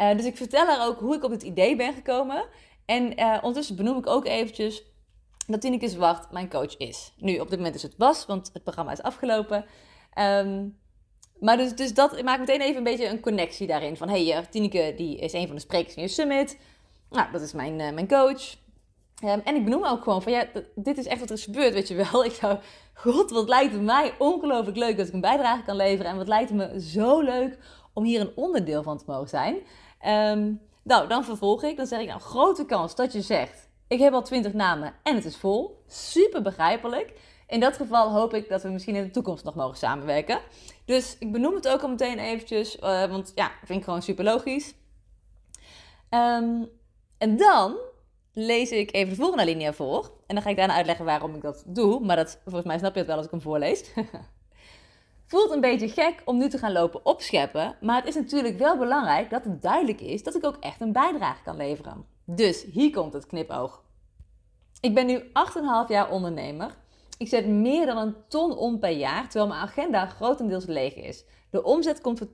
Uh, 0.00 0.16
dus 0.16 0.24
ik 0.24 0.36
vertel 0.36 0.66
haar 0.66 0.86
ook 0.86 1.00
hoe 1.00 1.14
ik 1.14 1.24
op 1.24 1.30
dit 1.30 1.42
idee 1.42 1.76
ben 1.76 1.92
gekomen. 1.92 2.44
En 2.84 3.20
uh, 3.20 3.36
ondertussen 3.36 3.76
benoem 3.76 3.98
ik 3.98 4.06
ook 4.06 4.26
eventjes 4.26 4.82
dat 5.46 5.60
Tineke 5.60 5.88
Zwart 5.88 6.30
mijn 6.30 6.50
coach 6.50 6.76
is. 6.76 7.12
Nu, 7.16 7.38
op 7.38 7.48
dit 7.48 7.58
moment 7.58 7.74
is 7.74 7.82
het 7.82 7.94
was, 7.96 8.26
want 8.26 8.50
het 8.52 8.62
programma 8.62 8.92
is 8.92 9.02
afgelopen. 9.02 9.64
Um, 10.18 10.78
maar 11.40 11.56
dus, 11.56 11.74
dus 11.74 11.94
dat 11.94 12.22
maakt 12.22 12.40
meteen 12.40 12.60
even 12.60 12.76
een 12.76 12.82
beetje 12.82 13.08
een 13.08 13.20
connectie 13.20 13.66
daarin. 13.66 13.96
Van, 13.96 14.08
hé, 14.08 14.26
hey, 14.26 14.46
Tineke 14.50 14.94
die 14.96 15.18
is 15.18 15.32
een 15.32 15.46
van 15.46 15.56
de 15.56 15.62
sprekers 15.62 15.94
in 15.94 16.02
je 16.02 16.08
summit. 16.08 16.58
Nou, 17.10 17.32
dat 17.32 17.40
is 17.40 17.52
mijn, 17.52 17.76
mijn 17.76 18.08
coach. 18.08 18.56
Um, 19.24 19.40
en 19.44 19.54
ik 19.54 19.64
benoem 19.64 19.84
ook 19.84 20.02
gewoon 20.02 20.22
van, 20.22 20.32
ja, 20.32 20.46
dit 20.74 20.98
is 20.98 21.06
echt 21.06 21.20
wat 21.20 21.28
er 21.28 21.36
is 21.36 21.44
gebeurd, 21.44 21.74
weet 21.74 21.88
je 21.88 21.94
wel. 21.94 22.24
Ik 22.24 22.32
zou, 22.32 22.58
god, 22.94 23.30
wat 23.30 23.48
lijkt 23.48 23.72
het 23.72 23.82
mij 23.82 24.14
ongelooflijk 24.18 24.76
leuk 24.76 24.96
dat 24.96 25.06
ik 25.06 25.12
een 25.12 25.20
bijdrage 25.20 25.62
kan 25.62 25.76
leveren. 25.76 26.10
En 26.10 26.16
wat 26.16 26.28
lijkt 26.28 26.50
het 26.50 26.58
me 26.58 26.80
zo 26.80 27.20
leuk 27.20 27.58
om 27.92 28.04
hier 28.04 28.20
een 28.20 28.32
onderdeel 28.34 28.82
van 28.82 28.98
te 28.98 29.04
mogen 29.06 29.28
zijn. 29.28 29.56
Um, 30.06 30.60
nou, 30.82 31.08
dan 31.08 31.24
vervolg 31.24 31.62
ik. 31.62 31.76
Dan 31.76 31.86
zeg 31.86 32.00
ik, 32.00 32.08
nou, 32.08 32.20
grote 32.20 32.64
kans 32.64 32.94
dat 32.94 33.12
je 33.12 33.22
zegt, 33.22 33.68
ik 33.88 33.98
heb 33.98 34.12
al 34.12 34.22
twintig 34.22 34.52
namen 34.52 34.94
en 35.02 35.14
het 35.14 35.24
is 35.24 35.36
vol. 35.36 35.82
Super 35.86 36.42
begrijpelijk. 36.42 37.12
In 37.46 37.60
dat 37.60 37.76
geval 37.76 38.10
hoop 38.10 38.34
ik 38.34 38.48
dat 38.48 38.62
we 38.62 38.68
misschien 38.68 38.94
in 38.94 39.02
de 39.02 39.10
toekomst 39.10 39.44
nog 39.44 39.54
mogen 39.54 39.76
samenwerken. 39.76 40.40
Dus 40.84 41.16
ik 41.18 41.32
benoem 41.32 41.54
het 41.54 41.68
ook 41.68 41.82
al 41.82 41.88
meteen 41.88 42.18
eventjes, 42.18 42.76
uh, 42.76 43.04
want 43.04 43.32
ja, 43.34 43.50
vind 43.64 43.78
ik 43.78 43.84
gewoon 43.84 44.02
super 44.02 44.24
logisch. 44.24 44.74
Um, 46.10 46.68
en 47.18 47.36
dan 47.36 47.76
lees 48.32 48.70
ik 48.70 48.92
even 48.92 49.08
de 49.08 49.20
volgende 49.20 49.44
linia 49.44 49.72
voor. 49.72 50.12
En 50.26 50.34
dan 50.34 50.44
ga 50.44 50.50
ik 50.50 50.56
daarna 50.56 50.74
uitleggen 50.74 51.04
waarom 51.04 51.34
ik 51.34 51.42
dat 51.42 51.64
doe. 51.66 52.00
Maar 52.00 52.16
dat, 52.16 52.40
volgens 52.42 52.64
mij 52.64 52.78
snap 52.78 52.92
je 52.92 52.98
het 52.98 53.08
wel 53.08 53.16
als 53.16 53.24
ik 53.24 53.30
hem 53.30 53.40
voorlees. 53.40 53.84
Voelt 55.26 55.50
een 55.50 55.60
beetje 55.60 55.88
gek 55.88 56.22
om 56.24 56.38
nu 56.38 56.48
te 56.48 56.58
gaan 56.58 56.72
lopen 56.72 57.06
opscheppen. 57.06 57.76
Maar 57.80 57.96
het 57.96 58.06
is 58.06 58.14
natuurlijk 58.14 58.58
wel 58.58 58.78
belangrijk 58.78 59.30
dat 59.30 59.44
het 59.44 59.62
duidelijk 59.62 60.00
is 60.00 60.22
dat 60.22 60.34
ik 60.34 60.44
ook 60.44 60.56
echt 60.60 60.80
een 60.80 60.92
bijdrage 60.92 61.42
kan 61.42 61.56
leveren. 61.56 62.06
Dus 62.24 62.64
hier 62.72 62.90
komt 62.90 63.12
het 63.12 63.26
knipoog. 63.26 63.82
Ik 64.80 64.94
ben 64.94 65.06
nu 65.06 65.20
8,5 65.20 65.88
jaar 65.88 66.10
ondernemer 66.10 66.74
ik 67.18 67.28
zet 67.28 67.46
meer 67.46 67.86
dan 67.86 67.96
een 67.96 68.14
ton 68.28 68.56
om 68.56 68.78
per 68.78 68.90
jaar, 68.90 69.22
terwijl 69.22 69.46
mijn 69.46 69.60
agenda 69.60 70.06
grotendeels 70.06 70.66
leeg 70.66 70.94
is. 70.94 71.24
De 71.50 71.62
omzet 71.62 72.00
komt 72.00 72.18
voor 72.18 72.28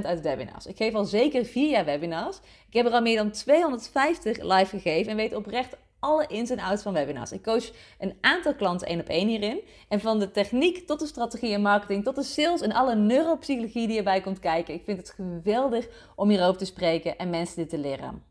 80% 0.00 0.02
uit 0.02 0.20
webinars. 0.20 0.66
Ik 0.66 0.76
geef 0.76 0.94
al 0.94 1.04
zeker 1.04 1.44
4 1.44 1.70
jaar 1.70 1.84
webinars. 1.84 2.36
Ik 2.66 2.74
heb 2.74 2.86
er 2.86 2.92
al 2.92 3.00
meer 3.00 3.16
dan 3.16 3.30
250 3.30 4.42
live 4.42 4.78
gegeven 4.78 5.10
en 5.10 5.16
weet 5.16 5.34
oprecht 5.34 5.76
alle 6.02 6.26
ins 6.26 6.50
en 6.50 6.58
outs 6.58 6.82
van 6.82 6.92
webinars. 6.92 7.32
Ik 7.32 7.42
coach 7.42 7.70
een 7.98 8.16
aantal 8.20 8.54
klanten 8.54 8.86
één 8.86 9.00
op 9.00 9.08
één 9.08 9.28
hierin. 9.28 9.60
En 9.88 10.00
van 10.00 10.18
de 10.18 10.30
techniek 10.30 10.86
tot 10.86 10.98
de 10.98 11.06
strategie 11.06 11.52
en 11.52 11.62
marketing, 11.62 12.04
tot 12.04 12.14
de 12.14 12.22
sales 12.22 12.60
en 12.60 12.72
alle 12.72 12.94
neuropsychologie 12.94 13.86
die 13.86 13.98
erbij 13.98 14.20
komt 14.20 14.38
kijken. 14.38 14.74
Ik 14.74 14.84
vind 14.84 14.98
het 14.98 15.10
geweldig 15.10 15.88
om 16.16 16.28
hierover 16.28 16.58
te 16.58 16.64
spreken 16.64 17.18
en 17.18 17.30
mensen 17.30 17.56
dit 17.56 17.68
te 17.68 17.78
leren. 17.78 18.24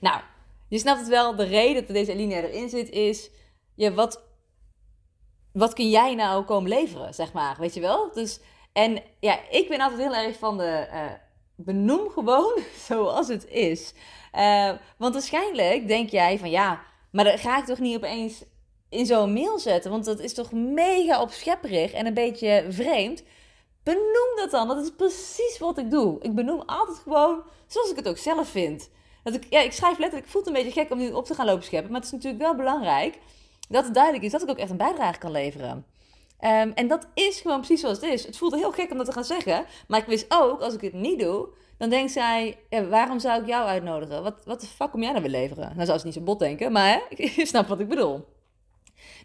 Nou, 0.00 0.20
je 0.68 0.78
snapt 0.78 1.00
het 1.00 1.08
wel, 1.08 1.36
de 1.36 1.44
reden 1.44 1.86
dat 1.86 1.96
deze 1.96 2.16
linie 2.16 2.48
erin 2.48 2.68
zit 2.68 2.90
is... 2.90 3.30
Ja, 3.74 3.92
wat 3.92 4.22
wat 5.52 5.72
kun 5.72 5.90
jij 5.90 6.14
nou 6.14 6.44
komen 6.44 6.70
leveren, 6.70 7.14
zeg 7.14 7.32
maar, 7.32 7.56
weet 7.58 7.74
je 7.74 7.80
wel? 7.80 8.12
Dus, 8.12 8.40
en 8.72 9.02
ja, 9.20 9.38
ik 9.50 9.68
ben 9.68 9.80
altijd 9.80 10.00
heel 10.00 10.14
erg 10.14 10.38
van 10.38 10.58
de 10.58 10.88
uh, 10.92 11.12
benoem 11.64 12.10
gewoon 12.10 12.58
zoals 12.88 13.28
het 13.28 13.46
is. 13.46 13.92
Uh, 14.34 14.72
want 14.96 15.14
waarschijnlijk 15.14 15.88
denk 15.88 16.10
jij 16.10 16.38
van 16.38 16.50
ja, 16.50 16.80
maar 17.10 17.24
dat 17.24 17.40
ga 17.40 17.58
ik 17.58 17.64
toch 17.64 17.78
niet 17.78 17.96
opeens 17.96 18.42
in 18.88 19.06
zo'n 19.06 19.32
mail 19.32 19.58
zetten, 19.58 19.90
want 19.90 20.04
dat 20.04 20.20
is 20.20 20.34
toch 20.34 20.52
mega 20.52 21.22
opschepperig 21.22 21.92
en 21.92 22.06
een 22.06 22.14
beetje 22.14 22.66
vreemd. 22.68 23.22
Benoem 23.82 24.36
dat 24.36 24.50
dan. 24.50 24.68
Dat 24.68 24.82
is 24.82 24.92
precies 24.96 25.58
wat 25.58 25.78
ik 25.78 25.90
doe. 25.90 26.18
Ik 26.20 26.34
benoem 26.34 26.62
altijd 26.66 26.98
gewoon 26.98 27.42
zoals 27.66 27.90
ik 27.90 27.96
het 27.96 28.08
ook 28.08 28.18
zelf 28.18 28.48
vind. 28.48 28.90
Dat 29.22 29.34
ik, 29.34 29.46
ja, 29.50 29.60
ik 29.60 29.72
schrijf 29.72 29.98
letterlijk, 29.98 30.24
ik 30.24 30.32
voel 30.32 30.42
het 30.42 30.50
een 30.50 30.62
beetje 30.62 30.80
gek 30.80 30.90
om 30.90 30.98
nu 30.98 31.10
op 31.10 31.24
te 31.24 31.34
gaan 31.34 31.46
lopen 31.46 31.64
scheppen. 31.64 31.90
Maar 31.90 32.00
het 32.00 32.08
is 32.08 32.14
natuurlijk 32.14 32.42
wel 32.42 32.54
belangrijk 32.54 33.18
dat 33.68 33.84
het 33.84 33.94
duidelijk 33.94 34.24
is 34.24 34.32
dat 34.32 34.42
ik 34.42 34.48
ook 34.48 34.58
echt 34.58 34.70
een 34.70 34.76
bijdrage 34.76 35.18
kan 35.18 35.30
leveren. 35.30 35.86
Um, 36.44 36.72
en 36.74 36.88
dat 36.88 37.08
is 37.14 37.40
gewoon 37.40 37.58
precies 37.58 37.80
zoals 37.80 38.00
het 38.00 38.12
is. 38.12 38.26
Het 38.26 38.36
voelt 38.36 38.54
heel 38.54 38.72
gek 38.72 38.90
om 38.90 38.96
dat 38.96 39.06
te 39.06 39.12
gaan 39.12 39.24
zeggen. 39.24 39.64
Maar 39.88 40.00
ik 40.00 40.06
wist 40.06 40.26
ook, 40.28 40.60
als 40.60 40.74
ik 40.74 40.80
het 40.80 40.92
niet 40.92 41.18
doe, 41.18 41.48
dan 41.78 41.90
denkt 41.90 42.12
zij: 42.12 42.58
waarom 42.88 43.18
zou 43.18 43.40
ik 43.40 43.46
jou 43.46 43.66
uitnodigen? 43.66 44.22
Wat, 44.22 44.44
wat 44.44 44.60
de 44.60 44.66
fuck 44.66 44.90
kom 44.90 45.02
jij 45.02 45.10
nou 45.10 45.22
weer 45.22 45.30
leveren? 45.30 45.72
Nou 45.74 45.86
zou 45.86 45.98
ze 45.98 46.04
niet 46.04 46.14
zo 46.14 46.20
bot 46.20 46.38
denken, 46.38 46.72
maar 46.72 46.88
hè, 46.92 47.00
je 47.16 47.46
snapt 47.46 47.68
wat 47.68 47.80
ik 47.80 47.88
bedoel. 47.88 48.24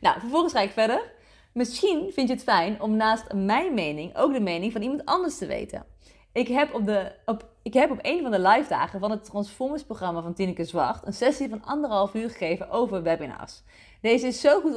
Nou, 0.02 0.20
vervolgens 0.20 0.54
ga 0.54 0.60
ik 0.60 0.72
verder. 0.72 1.14
Misschien 1.54 2.12
vind 2.14 2.28
je 2.28 2.34
het 2.34 2.44
fijn 2.44 2.82
om 2.82 2.96
naast 2.96 3.34
mijn 3.34 3.74
mening 3.74 4.18
ook 4.18 4.34
de 4.34 4.40
mening 4.40 4.72
van 4.72 4.82
iemand 4.82 5.06
anders 5.06 5.38
te 5.38 5.46
weten. 5.46 5.86
Ik 6.32 6.48
heb 6.48 6.74
op, 6.74 6.86
de, 6.86 7.12
op, 7.26 7.50
ik 7.62 7.74
heb 7.74 7.92
op 7.92 8.00
een 8.02 8.22
van 8.22 8.32
de 8.32 8.40
live 8.40 8.70
dagen 8.70 9.00
van 9.00 9.12
het 9.12 9.24
Transformers-programma 9.24 10.22
van 10.22 10.34
Tineke 10.34 10.64
Zwart 10.64 11.06
een 11.06 11.14
sessie 11.14 11.50
van 11.50 11.64
anderhalf 11.64 12.14
uur 12.14 12.30
gegeven 12.30 12.70
over 12.70 13.04
webinars. 13.04 13.64
Deze 14.02 14.28
is 14.28 14.42
zo 14.42 14.62
goed 14.62 14.76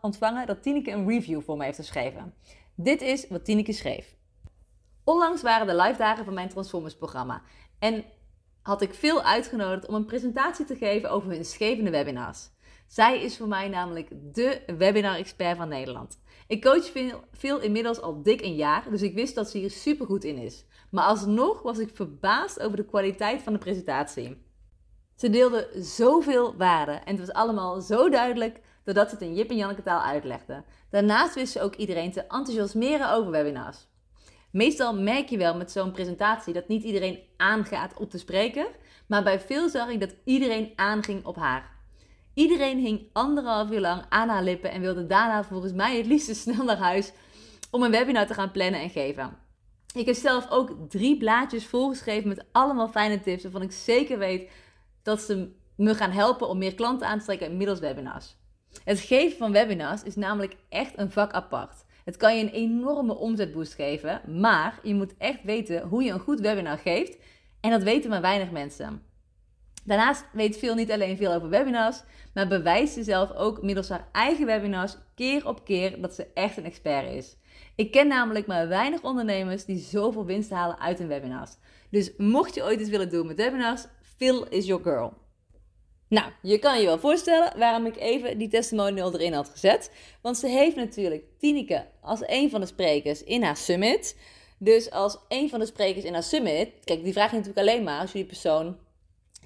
ontvangen, 0.00 0.46
dat 0.46 0.62
Tineke 0.62 0.90
een 0.90 1.08
review 1.08 1.42
voor 1.42 1.56
me 1.56 1.64
heeft 1.64 1.76
geschreven. 1.76 2.34
Dit 2.74 3.02
is 3.02 3.28
wat 3.28 3.44
Tineke 3.44 3.72
schreef. 3.72 4.16
Onlangs 5.04 5.42
waren 5.42 5.66
de 5.66 5.76
live 5.76 5.98
dagen 5.98 6.24
van 6.24 6.34
mijn 6.34 6.48
Transformers-programma 6.48 7.42
en 7.78 8.04
had 8.62 8.82
ik 8.82 8.94
veel 8.94 9.22
uitgenodigd 9.22 9.86
om 9.86 9.94
een 9.94 10.04
presentatie 10.04 10.64
te 10.64 10.76
geven 10.76 11.10
over 11.10 11.30
hun 11.30 11.44
schevende 11.44 11.90
webinars. 11.90 12.50
Zij 12.86 13.22
is 13.22 13.36
voor 13.36 13.48
mij 13.48 13.68
namelijk 13.68 14.08
de 14.34 14.62
webinar-expert 14.78 15.56
van 15.56 15.68
Nederland. 15.68 16.20
Ik 16.46 16.62
coach 16.62 16.90
veel, 16.90 17.20
veel, 17.32 17.60
inmiddels 17.60 18.00
al 18.00 18.22
dik 18.22 18.42
een 18.42 18.54
jaar, 18.54 18.90
dus 18.90 19.02
ik 19.02 19.14
wist 19.14 19.34
dat 19.34 19.50
ze 19.50 19.58
hier 19.58 19.70
super 19.70 20.06
goed 20.06 20.24
in 20.24 20.38
is. 20.38 20.64
Maar 20.90 21.04
alsnog 21.04 21.62
was 21.62 21.78
ik 21.78 21.90
verbaasd 21.94 22.60
over 22.60 22.76
de 22.76 22.84
kwaliteit 22.84 23.42
van 23.42 23.52
de 23.52 23.58
presentatie. 23.58 24.45
Ze 25.16 25.30
deelde 25.30 25.68
zoveel 25.74 26.56
waarde 26.56 26.92
en 26.92 27.16
het 27.16 27.18
was 27.18 27.32
allemaal 27.32 27.80
zo 27.80 28.08
duidelijk 28.08 28.60
doordat 28.84 29.08
ze 29.08 29.14
het 29.14 29.24
in 29.24 29.34
Jip 29.34 29.50
en 29.50 29.56
Janneke 29.56 29.82
taal 29.82 30.00
uitlegde. 30.00 30.64
Daarnaast 30.90 31.34
wist 31.34 31.52
ze 31.52 31.62
ook 31.62 31.74
iedereen 31.74 32.12
te 32.12 32.20
enthousiasmeren 32.20 33.12
over 33.12 33.30
webinars. 33.30 33.86
Meestal 34.50 34.94
merk 34.94 35.28
je 35.28 35.36
wel 35.36 35.56
met 35.56 35.70
zo'n 35.70 35.92
presentatie 35.92 36.52
dat 36.52 36.68
niet 36.68 36.82
iedereen 36.82 37.18
aangaat 37.36 37.98
op 37.98 38.10
de 38.10 38.18
spreker, 38.18 38.66
maar 39.06 39.22
bij 39.22 39.40
veel 39.40 39.68
zag 39.68 39.88
ik 39.88 40.00
dat 40.00 40.14
iedereen 40.24 40.72
aanging 40.76 41.24
op 41.24 41.36
haar. 41.36 41.74
Iedereen 42.34 42.78
hing 42.78 43.08
anderhalf 43.12 43.70
uur 43.70 43.80
lang 43.80 44.04
aan 44.08 44.28
haar 44.28 44.42
lippen 44.42 44.70
en 44.70 44.80
wilde 44.80 45.06
daarna 45.06 45.44
volgens 45.44 45.72
mij 45.72 45.96
het 45.96 46.06
liefst 46.06 46.36
snel 46.36 46.64
naar 46.64 46.76
huis 46.76 47.12
om 47.70 47.82
een 47.82 47.90
webinar 47.90 48.26
te 48.26 48.34
gaan 48.34 48.50
plannen 48.50 48.80
en 48.80 48.90
geven. 48.90 49.36
Ik 49.94 50.06
heb 50.06 50.14
zelf 50.14 50.50
ook 50.50 50.76
drie 50.88 51.16
blaadjes 51.16 51.66
volgeschreven 51.66 52.28
met 52.28 52.44
allemaal 52.52 52.88
fijne 52.88 53.20
tips 53.20 53.42
waarvan 53.42 53.62
ik 53.62 53.72
zeker 53.72 54.18
weet 54.18 54.50
dat 55.06 55.20
ze 55.20 55.48
me 55.76 55.94
gaan 55.94 56.10
helpen 56.10 56.48
om 56.48 56.58
meer 56.58 56.74
klanten 56.74 57.06
aan 57.06 57.18
te 57.18 57.24
trekken 57.24 57.56
middels 57.56 57.80
webinars. 57.80 58.36
Het 58.84 59.00
geven 59.00 59.38
van 59.38 59.52
webinars 59.52 60.02
is 60.02 60.16
namelijk 60.16 60.56
echt 60.68 60.98
een 60.98 61.10
vak 61.10 61.32
apart. 61.32 61.84
Het 62.04 62.16
kan 62.16 62.36
je 62.36 62.42
een 62.42 62.52
enorme 62.52 63.14
omzetboost 63.14 63.74
geven, 63.74 64.40
maar 64.40 64.78
je 64.82 64.94
moet 64.94 65.16
echt 65.18 65.42
weten 65.42 65.82
hoe 65.88 66.02
je 66.02 66.12
een 66.12 66.18
goed 66.18 66.40
webinar 66.40 66.78
geeft 66.78 67.18
en 67.60 67.70
dat 67.70 67.82
weten 67.82 68.10
maar 68.10 68.20
weinig 68.20 68.50
mensen. 68.50 69.02
Daarnaast 69.84 70.24
weet 70.32 70.58
veel 70.58 70.74
niet 70.74 70.92
alleen 70.92 71.16
veel 71.16 71.32
over 71.32 71.48
webinars, 71.48 72.02
maar 72.34 72.48
bewijst 72.48 72.94
ze 72.94 73.02
zelf 73.02 73.32
ook 73.32 73.62
middels 73.62 73.88
haar 73.88 74.08
eigen 74.12 74.46
webinars 74.46 74.96
keer 75.14 75.46
op 75.46 75.64
keer 75.64 76.00
dat 76.00 76.14
ze 76.14 76.26
echt 76.34 76.56
een 76.56 76.64
expert 76.64 77.10
is. 77.10 77.36
Ik 77.74 77.90
ken 77.90 78.08
namelijk 78.08 78.46
maar 78.46 78.68
weinig 78.68 79.02
ondernemers 79.02 79.64
die 79.64 79.78
zoveel 79.78 80.24
winst 80.24 80.50
halen 80.50 80.78
uit 80.78 80.98
hun 80.98 81.08
webinars. 81.08 81.50
Dus 81.90 82.12
mocht 82.16 82.54
je 82.54 82.62
ooit 82.62 82.80
iets 82.80 82.90
willen 82.90 83.10
doen 83.10 83.26
met 83.26 83.36
webinars, 83.36 83.86
Phil 84.16 84.46
is 84.48 84.66
your 84.66 84.82
girl. 84.82 85.12
Nou, 86.08 86.32
je 86.42 86.58
kan 86.58 86.80
je 86.80 86.86
wel 86.86 86.98
voorstellen 86.98 87.58
waarom 87.58 87.86
ik 87.86 87.96
even 87.96 88.38
die 88.38 88.48
testimonial 88.48 89.14
erin 89.14 89.32
had 89.32 89.48
gezet. 89.48 89.90
Want 90.22 90.38
ze 90.38 90.48
heeft 90.48 90.76
natuurlijk 90.76 91.24
Tineke 91.38 91.86
als 92.00 92.20
een 92.26 92.50
van 92.50 92.60
de 92.60 92.66
sprekers 92.66 93.22
in 93.22 93.42
haar 93.42 93.56
summit. 93.56 94.16
Dus 94.58 94.90
als 94.90 95.18
een 95.28 95.48
van 95.48 95.60
de 95.60 95.66
sprekers 95.66 96.04
in 96.04 96.12
haar 96.12 96.22
summit, 96.22 96.70
kijk, 96.84 97.04
die 97.04 97.12
vraag 97.12 97.30
je 97.30 97.36
natuurlijk 97.36 97.68
alleen 97.68 97.82
maar 97.82 98.00
als 98.00 98.12
je 98.12 98.18
die 98.18 98.26
persoon 98.26 98.76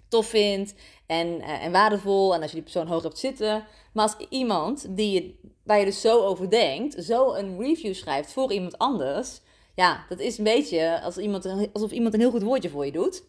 tof 0.09 0.27
vindt 0.27 0.75
en, 1.07 1.41
eh, 1.41 1.65
en 1.65 1.73
waardevol 1.73 2.35
en 2.35 2.41
als 2.41 2.50
je 2.50 2.57
die 2.57 2.65
persoon 2.65 2.87
hoog 2.87 3.03
hebt 3.03 3.19
zitten. 3.19 3.65
Maar 3.93 4.05
als 4.05 4.27
iemand 4.29 4.97
die 4.97 5.12
je, 5.12 5.50
waar 5.65 5.79
je 5.79 5.85
dus 5.85 6.00
zo 6.00 6.25
over 6.25 6.50
denkt, 6.50 7.05
zo 7.05 7.35
een 7.35 7.59
review 7.59 7.95
schrijft 7.95 8.33
voor 8.33 8.53
iemand 8.53 8.79
anders, 8.79 9.41
ja, 9.75 10.05
dat 10.09 10.19
is 10.19 10.39
een 10.39 10.45
beetje 10.45 11.00
als 11.03 11.19
iemand, 11.19 11.73
alsof 11.73 11.91
iemand 11.91 12.15
een 12.15 12.21
heel 12.21 12.31
goed 12.31 12.43
woordje 12.43 12.71
voor 12.71 12.85
je 12.85 12.93
doet. 12.93 13.23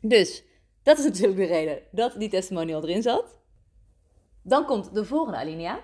Dus 0.00 0.42
dat 0.88 0.98
is 0.98 1.04
natuurlijk 1.04 1.38
de 1.38 1.46
reden 1.46 1.78
dat 1.90 2.14
die 2.18 2.28
testimonial 2.28 2.82
erin 2.82 3.02
zat. 3.02 3.38
Dan 4.42 4.64
komt 4.64 4.94
de 4.94 5.04
volgende 5.04 5.38
alinea. 5.38 5.80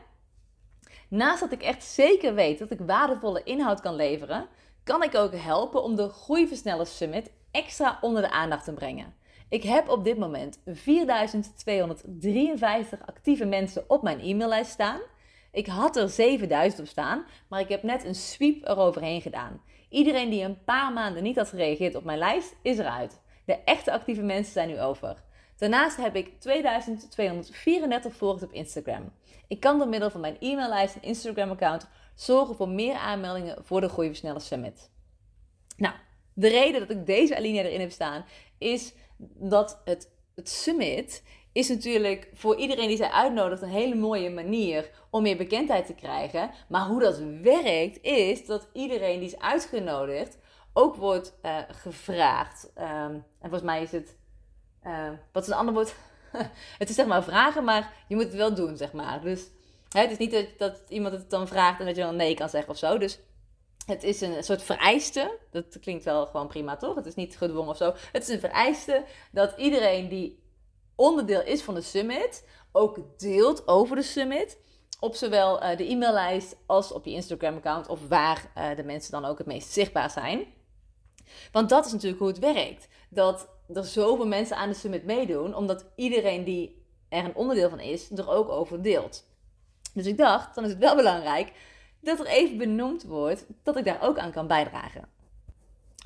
Naast 1.08 1.40
dat 1.40 1.52
ik 1.52 1.62
echt 1.62 1.84
zeker 1.84 2.34
weet 2.34 2.58
dat 2.58 2.70
ik 2.70 2.78
waardevolle 2.86 3.42
inhoud 3.42 3.80
kan 3.80 3.94
leveren, 3.94 4.46
kan 4.84 5.02
ik 5.02 5.14
ook 5.14 5.34
helpen 5.34 5.82
om 5.82 5.96
de 5.96 6.08
Groeiversneller 6.08 6.86
Summit 6.86 7.30
extra 7.50 7.98
onder 8.00 8.22
de 8.22 8.30
aandacht 8.30 8.64
te 8.64 8.72
brengen. 8.72 9.14
Ik 9.48 9.62
heb 9.62 9.88
op 9.88 10.04
dit 10.04 10.18
moment 10.18 10.60
4253 10.64 13.06
actieve 13.06 13.44
mensen 13.44 13.84
op 13.86 14.02
mijn 14.02 14.20
e-maillijst 14.20 14.70
staan. 14.70 15.00
Ik 15.52 15.66
had 15.66 15.96
er 15.96 16.08
7000 16.08 16.80
op 16.80 16.86
staan, 16.86 17.24
maar 17.48 17.60
ik 17.60 17.68
heb 17.68 17.82
net 17.82 18.04
een 18.04 18.14
sweep 18.14 18.68
eroverheen 18.68 19.20
gedaan. 19.20 19.60
Iedereen 19.88 20.30
die 20.30 20.42
een 20.42 20.64
paar 20.64 20.92
maanden 20.92 21.22
niet 21.22 21.36
had 21.36 21.48
gereageerd 21.48 21.94
op 21.94 22.04
mijn 22.04 22.18
lijst, 22.18 22.56
is 22.62 22.78
eruit. 22.78 23.22
De 23.44 23.54
echte 23.64 23.92
actieve 23.92 24.22
mensen 24.22 24.52
zijn 24.52 24.68
nu 24.68 24.80
over. 24.80 25.22
Daarnaast 25.56 25.96
heb 25.96 26.16
ik 26.16 26.40
2234 26.40 28.14
volgers 28.14 28.42
op 28.42 28.52
Instagram. 28.52 29.12
Ik 29.48 29.60
kan 29.60 29.78
door 29.78 29.88
middel 29.88 30.10
van 30.10 30.20
mijn 30.20 30.36
e-maillijst 30.40 30.94
en 30.94 31.02
Instagram-account 31.02 31.88
zorgen 32.14 32.56
voor 32.56 32.68
meer 32.68 32.94
aanmeldingen 32.94 33.64
voor 33.64 33.80
de 33.80 33.88
Groeiversneller 33.88 34.40
Summit. 34.40 34.90
Nou, 35.76 35.94
de 36.32 36.48
reden 36.48 36.80
dat 36.80 36.90
ik 36.90 37.06
deze 37.06 37.36
alinea 37.36 37.62
erin 37.62 37.80
heb 37.80 37.90
staan 37.90 38.24
is 38.58 38.92
dat 39.38 39.80
het, 39.84 40.10
het 40.34 40.48
summit 40.48 41.22
is 41.52 41.68
natuurlijk 41.68 42.28
voor 42.34 42.56
iedereen 42.56 42.88
die 42.88 42.96
zij 42.96 43.10
uitnodigt 43.10 43.62
een 43.62 43.68
hele 43.68 43.94
mooie 43.94 44.30
manier 44.30 44.90
om 45.10 45.22
meer 45.22 45.36
bekendheid 45.36 45.86
te 45.86 45.94
krijgen. 45.94 46.50
Maar 46.68 46.86
hoe 46.86 47.00
dat 47.00 47.18
werkt 47.42 48.02
is 48.02 48.46
dat 48.46 48.68
iedereen 48.72 49.18
die 49.18 49.28
is 49.28 49.38
uitgenodigd 49.38 50.38
ook 50.74 50.96
wordt 50.96 51.34
uh, 51.42 51.58
gevraagd. 51.68 52.70
Um, 52.78 52.84
en 52.84 53.24
volgens 53.40 53.62
mij 53.62 53.82
is 53.82 53.92
het. 53.92 54.16
Uh, 54.86 55.08
wat 55.32 55.42
is 55.42 55.48
een 55.48 55.54
ander 55.54 55.74
woord? 55.74 55.94
het 56.78 56.88
is 56.88 56.94
zeg 56.94 57.06
maar 57.06 57.24
vragen, 57.24 57.64
maar 57.64 57.92
je 58.08 58.14
moet 58.14 58.24
het 58.24 58.34
wel 58.34 58.54
doen, 58.54 58.76
zeg 58.76 58.92
maar. 58.92 59.20
Dus 59.20 59.50
hè, 59.88 60.00
het 60.00 60.10
is 60.10 60.18
niet 60.18 60.58
dat, 60.58 60.82
iemand 60.88 61.14
het 61.14 61.30
dan 61.30 61.48
vraagt 61.48 61.80
en 61.80 61.86
dat 61.86 61.96
je 61.96 62.02
dan 62.02 62.16
nee 62.16 62.34
kan 62.34 62.48
zeggen 62.48 62.70
of 62.70 62.78
zo. 62.78 62.98
Dus 62.98 63.18
het 63.86 64.02
is 64.02 64.20
een 64.20 64.44
soort 64.44 64.62
vereiste. 64.62 65.38
Dat 65.50 65.78
klinkt 65.80 66.04
wel 66.04 66.26
gewoon 66.26 66.46
prima, 66.46 66.76
toch? 66.76 66.94
Het 66.94 67.06
is 67.06 67.14
niet 67.14 67.36
gedwongen 67.36 67.70
of 67.70 67.76
zo. 67.76 67.94
Het 68.12 68.22
is 68.22 68.28
een 68.28 68.40
vereiste 68.40 69.04
dat 69.32 69.54
iedereen 69.56 70.08
die 70.08 70.42
onderdeel 70.94 71.42
is 71.42 71.62
van 71.62 71.74
de 71.74 71.80
summit 71.80 72.48
ook 72.72 73.18
deelt 73.18 73.68
over 73.68 73.96
de 73.96 74.02
summit. 74.02 74.58
Op 75.00 75.14
zowel 75.14 75.62
uh, 75.62 75.76
de 75.76 75.90
e-maillijst 75.90 76.56
als 76.66 76.92
op 76.92 77.04
je 77.04 77.10
Instagram-account 77.10 77.88
of 77.88 78.08
waar 78.08 78.50
de 78.76 78.84
mensen 78.84 79.12
dan 79.12 79.24
ook 79.24 79.38
het 79.38 79.46
meest 79.46 79.72
zichtbaar 79.72 80.10
zijn. 80.10 80.46
Want 81.52 81.68
dat 81.68 81.86
is 81.86 81.92
natuurlijk 81.92 82.20
hoe 82.20 82.28
het 82.28 82.38
werkt. 82.38 82.88
Dat 83.08 83.48
er 83.74 83.84
zoveel 83.84 84.26
mensen 84.26 84.56
aan 84.56 84.68
de 84.68 84.74
summit 84.74 85.04
meedoen, 85.04 85.54
omdat 85.54 85.86
iedereen 85.96 86.44
die 86.44 86.82
er 87.08 87.24
een 87.24 87.34
onderdeel 87.34 87.68
van 87.68 87.80
is, 87.80 88.10
er 88.10 88.30
ook 88.30 88.48
over 88.48 88.82
deelt. 88.82 89.24
Dus 89.94 90.06
ik 90.06 90.16
dacht, 90.16 90.54
dan 90.54 90.64
is 90.64 90.70
het 90.70 90.78
wel 90.78 90.96
belangrijk 90.96 91.52
dat 92.00 92.20
er 92.20 92.26
even 92.26 92.56
benoemd 92.56 93.04
wordt 93.04 93.46
dat 93.62 93.76
ik 93.76 93.84
daar 93.84 94.02
ook 94.02 94.18
aan 94.18 94.32
kan 94.32 94.46
bijdragen. 94.46 95.08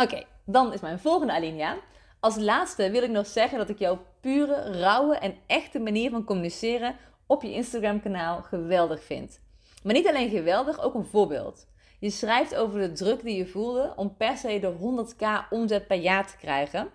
Oké, 0.03 0.25
dan 0.45 0.73
is 0.73 0.81
mijn 0.81 0.99
volgende 0.99 1.33
alinea. 1.33 1.77
Als 2.21 2.37
laatste 2.37 2.91
wil 2.91 3.03
ik 3.03 3.11
nog 3.11 3.27
zeggen 3.27 3.59
dat 3.59 3.69
ik 3.69 3.79
jouw 3.79 4.05
pure, 4.21 4.81
rauwe 4.81 5.17
en 5.17 5.37
echte 5.47 5.79
manier 5.79 6.11
van 6.11 6.25
communiceren 6.25 6.97
op 7.27 7.43
je 7.43 7.53
Instagram-kanaal 7.53 8.43
geweldig 8.43 9.03
vind. 9.03 9.41
Maar 9.83 9.95
niet 9.95 10.09
alleen 10.09 10.31
geweldig, 10.31 10.81
ook 10.81 10.95
een 10.95 11.05
voorbeeld. 11.05 11.67
Je 11.99 12.11
schrijft 12.11 12.55
over 12.55 12.81
de 12.81 12.93
druk 12.93 13.23
die 13.23 13.37
je 13.37 13.47
voelde 13.47 13.93
om 13.97 14.17
per 14.17 14.37
se 14.37 14.59
de 14.61 14.73
100k 14.73 15.49
omzet 15.51 15.87
per 15.87 15.97
jaar 15.97 16.27
te 16.27 16.37
krijgen, 16.37 16.89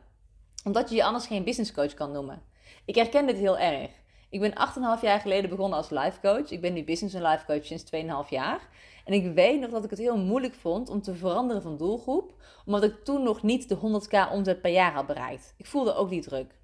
omdat 0.63 0.89
je 0.89 0.95
je 0.95 1.03
anders 1.03 1.27
geen 1.27 1.43
business 1.43 1.73
coach 1.73 1.93
kan 1.93 2.11
noemen. 2.11 2.41
Ik 2.85 2.95
herken 2.95 3.25
dit 3.25 3.37
heel 3.37 3.57
erg. 3.57 3.91
Ik 4.29 4.39
ben 4.39 4.53
8,5 4.97 5.01
jaar 5.01 5.19
geleden 5.19 5.49
begonnen 5.49 5.77
als 5.77 5.89
life 5.89 6.19
coach. 6.21 6.51
Ik 6.51 6.61
ben 6.61 6.73
nu 6.73 6.83
business 6.83 7.15
en 7.15 7.21
life 7.21 7.45
coach 7.45 7.65
sinds 7.65 7.83
2,5 8.25 8.29
jaar. 8.29 8.69
En 9.05 9.13
ik 9.13 9.33
weet 9.33 9.59
nog 9.59 9.69
dat 9.69 9.83
ik 9.83 9.89
het 9.89 9.99
heel 9.99 10.17
moeilijk 10.17 10.53
vond 10.53 10.89
om 10.89 11.01
te 11.01 11.15
veranderen 11.15 11.61
van 11.61 11.77
doelgroep, 11.77 12.33
omdat 12.65 12.83
ik 12.83 13.03
toen 13.03 13.23
nog 13.23 13.43
niet 13.43 13.69
de 13.69 13.77
100k 13.77 14.31
omzet 14.31 14.61
per 14.61 14.71
jaar 14.71 14.93
had 14.93 15.05
bereikt. 15.05 15.53
Ik 15.57 15.65
voelde 15.65 15.95
ook 15.95 16.09
die 16.09 16.21
druk. 16.21 16.55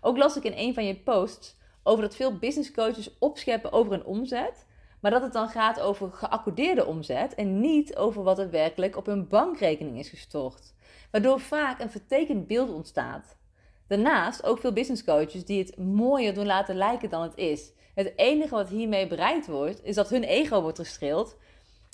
Ook 0.00 0.16
las 0.16 0.36
ik 0.36 0.44
in 0.44 0.52
een 0.56 0.74
van 0.74 0.84
je 0.84 0.96
posts 0.96 1.56
over 1.82 2.02
dat 2.02 2.16
veel 2.16 2.38
business 2.38 2.72
coaches 2.72 3.18
opscheppen 3.18 3.72
over 3.72 3.92
een 3.92 4.04
omzet, 4.04 4.66
maar 5.02 5.10
dat 5.10 5.22
het 5.22 5.32
dan 5.32 5.48
gaat 5.48 5.80
over 5.80 6.12
geaccordeerde 6.12 6.86
omzet 6.86 7.34
en 7.34 7.60
niet 7.60 7.96
over 7.96 8.22
wat 8.22 8.38
er 8.38 8.50
werkelijk 8.50 8.96
op 8.96 9.06
hun 9.06 9.28
bankrekening 9.28 9.98
is 9.98 10.08
gestort. 10.08 10.74
Waardoor 11.10 11.40
vaak 11.40 11.80
een 11.80 11.90
vertekend 11.90 12.46
beeld 12.46 12.70
ontstaat. 12.70 13.36
Daarnaast 13.88 14.44
ook 14.44 14.58
veel 14.58 14.72
business 14.72 15.04
coaches 15.04 15.44
die 15.44 15.58
het 15.58 15.76
mooier 15.76 16.34
doen 16.34 16.46
laten 16.46 16.76
lijken 16.76 17.10
dan 17.10 17.22
het 17.22 17.36
is. 17.36 17.72
Het 17.94 18.12
enige 18.16 18.54
wat 18.54 18.68
hiermee 18.68 19.06
bereikt 19.06 19.46
wordt, 19.46 19.84
is 19.84 19.94
dat 19.94 20.10
hun 20.10 20.24
ego 20.24 20.60
wordt 20.60 20.78
gestreeld 20.78 21.36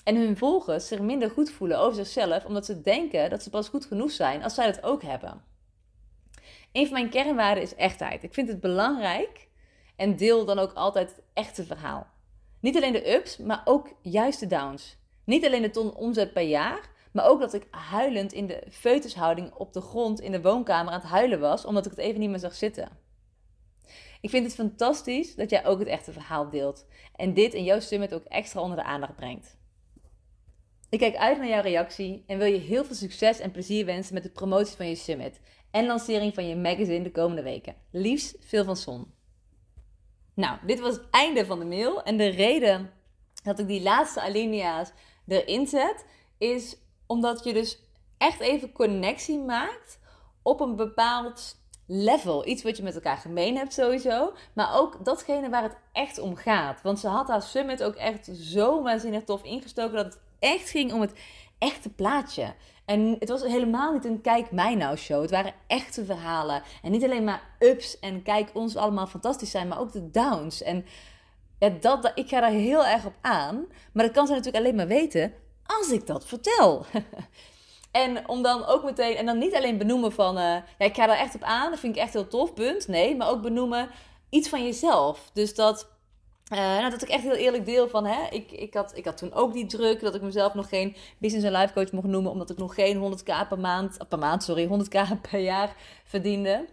en 0.04 0.16
hun 0.16 0.36
volgers 0.36 0.88
zich 0.88 1.00
minder 1.00 1.30
goed 1.30 1.50
voelen 1.50 1.78
over 1.78 2.04
zichzelf, 2.04 2.44
omdat 2.44 2.66
ze 2.66 2.80
denken 2.80 3.30
dat 3.30 3.42
ze 3.42 3.50
pas 3.50 3.68
goed 3.68 3.84
genoeg 3.84 4.10
zijn 4.10 4.42
als 4.42 4.54
zij 4.54 4.66
dat 4.66 4.82
ook 4.82 5.02
hebben. 5.02 5.42
Een 6.72 6.84
van 6.84 6.92
mijn 6.92 7.10
kernwaarden 7.10 7.62
is 7.62 7.74
echtheid. 7.74 8.22
Ik 8.22 8.34
vind 8.34 8.48
het 8.48 8.60
belangrijk 8.60 9.48
en 9.96 10.16
deel 10.16 10.44
dan 10.44 10.58
ook 10.58 10.72
altijd 10.72 11.10
het 11.10 11.24
echte 11.32 11.64
verhaal. 11.64 12.16
Niet 12.60 12.76
alleen 12.76 12.92
de 12.92 13.14
ups, 13.14 13.36
maar 13.36 13.62
ook 13.64 13.94
juist 14.02 14.40
de 14.40 14.46
downs. 14.46 14.96
Niet 15.24 15.46
alleen 15.46 15.62
de 15.62 15.70
ton 15.70 15.94
omzet 15.94 16.32
per 16.32 16.42
jaar, 16.42 16.90
maar 17.12 17.28
ook 17.28 17.40
dat 17.40 17.54
ik 17.54 17.66
huilend 17.70 18.32
in 18.32 18.46
de 18.46 18.62
feutushouding 18.70 19.54
op 19.54 19.72
de 19.72 19.80
grond 19.80 20.20
in 20.20 20.32
de 20.32 20.42
woonkamer 20.42 20.92
aan 20.92 21.00
het 21.00 21.08
huilen 21.08 21.40
was, 21.40 21.64
omdat 21.64 21.84
ik 21.84 21.90
het 21.90 22.00
even 22.00 22.20
niet 22.20 22.30
meer 22.30 22.38
zag 22.38 22.54
zitten. 22.54 22.88
Ik 24.20 24.30
vind 24.30 24.44
het 24.44 24.54
fantastisch 24.54 25.34
dat 25.34 25.50
jij 25.50 25.66
ook 25.66 25.78
het 25.78 25.88
echte 25.88 26.12
verhaal 26.12 26.50
deelt 26.50 26.86
en 27.16 27.34
dit 27.34 27.54
in 27.54 27.64
jouw 27.64 27.80
summit 27.80 28.14
ook 28.14 28.24
extra 28.24 28.60
onder 28.60 28.76
de 28.76 28.84
aandacht 28.84 29.16
brengt. 29.16 29.56
Ik 30.90 30.98
kijk 30.98 31.16
uit 31.16 31.38
naar 31.38 31.48
jouw 31.48 31.62
reactie 31.62 32.24
en 32.26 32.38
wil 32.38 32.46
je 32.46 32.58
heel 32.58 32.84
veel 32.84 32.94
succes 32.94 33.38
en 33.38 33.50
plezier 33.50 33.84
wensen 33.84 34.14
met 34.14 34.22
de 34.22 34.30
promotie 34.30 34.76
van 34.76 34.88
je 34.88 34.94
summit 34.94 35.40
en 35.70 35.86
lancering 35.86 36.34
van 36.34 36.48
je 36.48 36.56
magazine 36.56 37.02
de 37.02 37.10
komende 37.10 37.42
weken. 37.42 37.74
Liefst 37.90 38.36
veel 38.40 38.64
van 38.64 38.76
zon. 38.76 39.12
Nou, 40.38 40.57
dit 40.62 40.80
was 40.80 40.95
het 40.95 41.11
einde 41.11 41.47
van 41.47 41.59
de 41.59 41.64
mail 41.64 42.02
en 42.02 42.16
de 42.16 42.28
reden 42.28 42.90
dat 43.42 43.59
ik 43.59 43.66
die 43.66 43.83
laatste 43.83 44.21
alinea's 44.21 44.90
erin 45.26 45.66
zet 45.66 46.04
is 46.38 46.76
omdat 47.07 47.45
je 47.45 47.52
dus 47.52 47.78
echt 48.18 48.40
even 48.40 48.73
connectie 48.73 49.38
maakt 49.38 49.99
op 50.42 50.61
een 50.61 50.76
bepaald 50.76 51.57
level. 51.87 52.47
Iets 52.47 52.62
wat 52.62 52.76
je 52.76 52.83
met 52.83 52.95
elkaar 52.95 53.16
gemeen 53.16 53.57
hebt 53.57 53.73
sowieso. 53.73 54.33
Maar 54.52 54.75
ook 54.75 55.04
datgene 55.04 55.49
waar 55.49 55.62
het 55.62 55.76
echt 55.92 56.18
om 56.18 56.37
gaat. 56.37 56.83
Want 56.83 56.99
ze 56.99 57.09
had 57.09 57.28
haar 57.28 57.42
summit 57.42 57.83
ook 57.83 57.95
echt 57.95 58.30
zo 58.33 58.83
waanzinnig 58.83 59.25
tof 59.25 59.42
ingestoken. 59.42 59.97
Dat 59.97 60.04
het 60.04 60.21
echt 60.38 60.71
ging 60.71 60.92
om 60.92 61.00
het 61.00 61.12
echte 61.59 61.90
plaatje. 61.90 62.54
En 62.88 63.16
het 63.18 63.28
was 63.28 63.42
helemaal 63.42 63.92
niet 63.92 64.04
een 64.04 64.21
kijk 64.21 64.50
mij 64.50 64.75
nou 64.75 64.97
show. 64.97 65.21
Het 65.21 65.30
waren 65.30 65.52
echte 65.66 66.04
verhalen. 66.04 66.62
En 66.83 66.90
niet 66.90 67.04
alleen 67.04 67.25
maar 67.25 67.42
ups 67.59 67.99
en 67.99 68.23
kijk 68.23 68.50
ons 68.54 68.76
allemaal 68.76 69.07
fantastisch 69.07 69.50
zijn. 69.50 69.68
Maar 69.68 69.80
ook 69.80 69.92
de 69.92 70.11
downs. 70.11 70.62
En 70.62 70.85
ja, 71.59 71.68
dat, 71.68 72.02
dat, 72.02 72.12
ik 72.14 72.28
ga 72.28 72.40
daar 72.40 72.50
heel 72.50 72.87
erg 72.87 73.07
op 73.07 73.14
aan. 73.21 73.66
Maar 73.92 74.04
dat 74.04 74.14
kan 74.14 74.26
ze 74.26 74.33
natuurlijk 74.33 74.64
alleen 74.64 74.76
maar 74.76 74.87
weten 74.87 75.33
als 75.66 75.90
ik 75.90 76.07
dat 76.07 76.26
vertel. 76.26 76.85
En 77.90 78.28
om 78.28 78.42
dan 78.42 78.66
ook 78.66 78.85
meteen, 78.85 79.16
en 79.16 79.26
dan 79.26 79.38
niet 79.38 79.54
alleen 79.54 79.78
benoemen 79.78 80.12
van, 80.12 80.38
uh, 80.38 80.42
ja, 80.78 80.85
ik 80.85 80.95
ga 80.95 81.07
daar 81.07 81.18
echt 81.18 81.35
op 81.35 81.42
aan, 81.42 81.71
dat 81.71 81.80
vind 81.80 81.97
ik 81.97 82.02
echt 82.02 82.12
heel 82.12 82.28
tof, 82.28 82.54
punt. 82.54 82.88
Nee, 82.88 83.16
maar 83.16 83.28
ook 83.28 83.42
benoemen 83.42 83.90
iets 84.28 84.49
van 84.49 84.64
jezelf. 84.64 85.30
Dus 85.33 85.54
dat, 85.54 85.88
uh, 86.52 86.59
nou, 86.59 86.90
dat 86.90 87.02
ik 87.02 87.09
echt 87.09 87.23
heel 87.23 87.35
eerlijk 87.35 87.64
deel 87.64 87.88
van, 87.88 88.07
hè, 88.07 88.28
ik, 88.31 88.50
ik, 88.52 88.75
had, 88.75 88.97
ik 88.97 89.05
had 89.05 89.17
toen 89.17 89.33
ook 89.33 89.52
die 89.52 89.67
druk 89.67 90.00
dat 90.00 90.14
ik 90.14 90.23
mezelf 90.23 90.55
nog 90.55 90.69
geen 90.69 90.97
business 91.19 91.47
en 91.47 91.52
life 91.52 91.73
coach 91.73 91.93
mocht 91.93 92.07
noemen, 92.07 92.31
omdat 92.31 92.50
ik 92.50 92.59
nog 92.59 92.75
geen 92.75 93.19
100k 93.19 93.49
per 93.49 93.59
maand, 93.59 93.99
per 94.09 94.19
maand, 94.19 94.43
sorry, 94.43 94.67
100k 94.67 95.21
per 95.31 95.40
jaar 95.40 95.76
verdiende. 96.05 96.67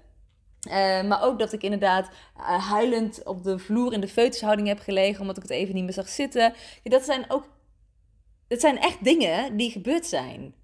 Uh, 0.68 1.04
maar 1.04 1.24
ook 1.24 1.40
dat 1.40 1.54
ik 1.54 1.64
inderdaad 1.64 2.10
huilend 2.60 3.24
op 3.24 3.44
de 3.44 3.60
vloer 3.60 3.94
in 3.94 4.02
de 4.02 4.08
feutushouding 4.08 4.68
heb 4.68 4.80
gelegen, 4.80 5.22
omdat 5.22 5.38
ik 5.38 5.44
het 5.44 5.52
even 5.52 5.76
niet 5.76 5.84
meer 5.84 5.94
zag 5.94 6.10
zitten. 6.10 6.54
Ja, 6.84 6.90
dat 6.90 7.04
zijn 7.04 7.26
ook, 7.28 7.48
dat 8.48 8.60
zijn 8.60 8.80
echt 8.80 9.04
dingen 9.04 9.58
die 9.58 9.72
gebeurd 9.72 10.06
zijn. 10.06 10.56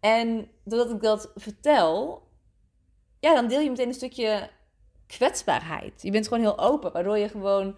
En 0.00 0.48
doordat 0.64 0.90
ik 0.90 1.02
dat 1.02 1.30
vertel, 1.34 2.22
ja, 3.20 3.34
dan 3.34 3.48
deel 3.48 3.60
je 3.60 3.70
meteen 3.70 3.88
een 3.88 3.94
stukje 3.94 4.50
kwetsbaarheid. 5.06 6.02
Je 6.02 6.10
bent 6.10 6.28
gewoon 6.28 6.42
heel 6.42 6.58
open, 6.58 6.92
waardoor 6.92 7.18
je 7.18 7.28
gewoon, 7.28 7.76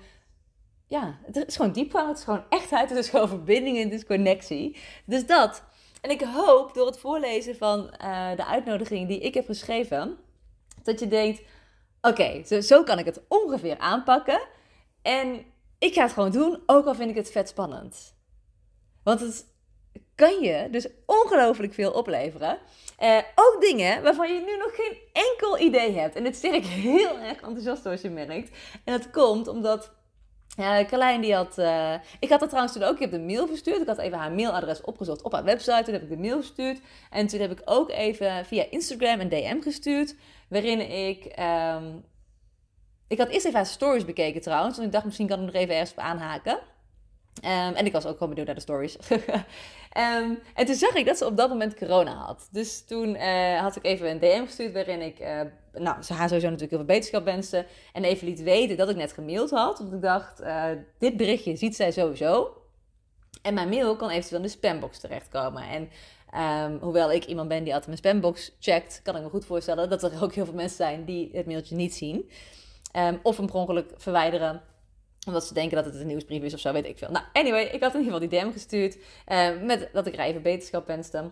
ja, 0.88 1.18
het 1.32 1.46
is 1.46 1.56
gewoon 1.56 1.72
diepgang, 1.72 2.08
het 2.08 2.18
is 2.18 2.24
gewoon 2.24 2.44
echtheid, 2.48 2.88
het 2.88 2.98
is 2.98 3.08
gewoon 3.08 3.28
verbinding, 3.28 3.82
het 3.82 3.92
is 3.92 4.06
connectie. 4.06 4.76
Dus 5.04 5.26
dat. 5.26 5.62
En 6.00 6.10
ik 6.10 6.20
hoop 6.20 6.74
door 6.74 6.86
het 6.86 6.98
voorlezen 6.98 7.56
van 7.56 7.94
uh, 8.02 8.36
de 8.36 8.46
uitnodiging 8.46 9.08
die 9.08 9.20
ik 9.20 9.34
heb 9.34 9.46
geschreven, 9.46 10.18
dat 10.82 11.00
je 11.00 11.08
denkt: 11.08 11.42
oké, 12.00 12.42
zo, 12.44 12.60
zo 12.60 12.82
kan 12.82 12.98
ik 12.98 13.04
het 13.04 13.20
ongeveer 13.28 13.78
aanpakken. 13.78 14.40
En 15.02 15.44
ik 15.78 15.94
ga 15.94 16.02
het 16.02 16.12
gewoon 16.12 16.30
doen, 16.30 16.62
ook 16.66 16.86
al 16.86 16.94
vind 16.94 17.10
ik 17.10 17.16
het 17.16 17.30
vet 17.30 17.48
spannend. 17.48 18.16
Want 19.02 19.20
het 19.20 19.46
kan 20.14 20.40
je 20.40 20.68
dus 20.70 20.88
ongelooflijk 21.06 21.74
veel 21.74 21.92
opleveren. 21.92 22.58
Uh, 23.02 23.18
ook 23.34 23.56
dingen 23.60 24.02
waarvan 24.02 24.34
je 24.34 24.40
nu 24.40 24.56
nog 24.56 24.74
geen 24.74 24.98
enkel 25.12 25.58
idee 25.58 25.98
hebt. 25.98 26.16
En 26.16 26.24
dit 26.24 26.36
stel 26.36 26.52
ik 26.52 26.64
heel 26.90 27.18
erg 27.18 27.40
enthousiast 27.40 27.82
zoals 27.82 28.00
je 28.00 28.10
merkt. 28.10 28.56
En 28.84 28.98
dat 28.98 29.10
komt 29.10 29.48
omdat 29.48 29.96
uh, 30.58 30.78
Carlijn 30.80 31.20
die 31.20 31.34
had... 31.34 31.58
Uh, 31.58 31.94
ik 32.20 32.28
had 32.28 32.40
dat 32.40 32.48
trouwens 32.48 32.74
toen 32.74 32.82
ook, 32.82 32.94
ik 32.94 33.00
heb 33.00 33.10
de 33.10 33.20
mail 33.20 33.46
verstuurd. 33.46 33.80
Ik 33.80 33.86
had 33.86 33.98
even 33.98 34.18
haar 34.18 34.32
mailadres 34.32 34.80
opgezocht 34.80 35.22
op 35.22 35.32
haar 35.32 35.44
website. 35.44 35.82
Toen 35.84 35.92
heb 35.92 36.02
ik 36.02 36.08
de 36.08 36.16
mail 36.16 36.36
verstuurd. 36.36 36.80
En 37.10 37.26
toen 37.26 37.40
heb 37.40 37.50
ik 37.50 37.60
ook 37.64 37.90
even 37.90 38.44
via 38.44 38.64
Instagram 38.70 39.20
een 39.20 39.28
DM 39.28 39.60
gestuurd. 39.60 40.14
Waarin 40.48 40.80
ik... 41.08 41.38
Um, 41.74 42.04
ik 43.08 43.18
had 43.18 43.28
eerst 43.28 43.46
even 43.46 43.58
haar 43.58 43.66
stories 43.66 44.04
bekeken 44.04 44.40
trouwens. 44.40 44.74
Want 44.74 44.86
ik 44.86 44.92
dacht 44.92 45.04
misschien 45.04 45.26
kan 45.26 45.38
ik 45.38 45.44
nog 45.44 45.54
even 45.54 45.74
ergens 45.74 45.90
op 45.90 45.98
aanhaken. 45.98 46.58
Um, 47.44 47.74
en 47.74 47.86
ik 47.86 47.92
was 47.92 48.06
ook 48.06 48.12
gewoon 48.12 48.28
benieuwd 48.28 48.46
naar 48.46 48.54
de 48.54 48.60
stories. 48.60 48.96
um, 49.10 50.38
en 50.54 50.66
toen 50.66 50.74
zag 50.74 50.94
ik 50.94 51.06
dat 51.06 51.18
ze 51.18 51.26
op 51.26 51.36
dat 51.36 51.48
moment 51.48 51.74
corona 51.74 52.14
had. 52.14 52.48
Dus 52.52 52.84
toen 52.84 53.14
uh, 53.14 53.60
had 53.60 53.76
ik 53.76 53.84
even 53.84 54.10
een 54.10 54.18
DM 54.18 54.44
gestuurd 54.44 54.72
waarin 54.72 55.00
ik, 55.00 55.20
uh, 55.20 55.40
nou, 55.72 56.02
ze 56.02 56.12
haar 56.12 56.28
sowieso 56.28 56.50
natuurlijk 56.50 56.70
heel 56.70 56.84
veel 56.84 56.94
beterschap 56.94 57.24
wenste. 57.24 57.66
En 57.92 58.04
even 58.04 58.26
liet 58.26 58.42
weten 58.42 58.76
dat 58.76 58.88
ik 58.88 58.96
net 58.96 59.12
gemaild 59.12 59.50
had. 59.50 59.78
Want 59.78 59.92
ik 59.92 60.02
dacht, 60.02 60.40
uh, 60.40 60.64
dit 60.98 61.16
berichtje 61.16 61.56
ziet 61.56 61.76
zij 61.76 61.90
sowieso. 61.90 62.62
En 63.42 63.54
mijn 63.54 63.68
mail 63.68 63.96
kan 63.96 64.10
eventueel 64.10 64.40
in 64.40 64.46
de 64.46 64.52
spambox 64.52 64.98
terechtkomen. 64.98 65.62
En 65.62 65.90
um, 66.64 66.78
hoewel 66.80 67.12
ik 67.12 67.24
iemand 67.24 67.48
ben 67.48 67.64
die 67.64 67.74
altijd 67.74 67.86
mijn 67.86 67.98
spambox 67.98 68.56
checkt, 68.60 69.00
kan 69.04 69.16
ik 69.16 69.22
me 69.22 69.28
goed 69.28 69.44
voorstellen 69.44 69.88
dat 69.88 70.02
er 70.02 70.22
ook 70.22 70.32
heel 70.32 70.44
veel 70.44 70.54
mensen 70.54 70.76
zijn 70.76 71.04
die 71.04 71.30
het 71.32 71.46
mailtje 71.46 71.74
niet 71.74 71.94
zien. 71.94 72.30
of 73.22 73.36
hem 73.36 73.46
per 73.46 73.54
ongeluk 73.54 73.90
verwijderen 73.96 74.62
omdat 75.26 75.46
ze 75.46 75.54
denken 75.54 75.76
dat 75.76 75.84
het 75.84 75.94
een 75.94 76.06
nieuwsbrief 76.06 76.42
is 76.42 76.54
of 76.54 76.60
zo, 76.60 76.72
weet 76.72 76.86
ik 76.86 76.98
veel. 76.98 77.10
Nou, 77.10 77.24
anyway, 77.32 77.62
ik 77.62 77.82
had 77.82 77.94
in 77.94 78.00
ieder 78.00 78.12
geval 78.12 78.28
die 78.28 78.40
DM 78.40 78.52
gestuurd. 78.52 78.96
Uh, 79.28 79.62
met 79.62 79.88
dat 79.92 80.06
ik 80.06 80.18
even 80.18 80.42
beterschap 80.42 80.86
wenste. 80.86 81.30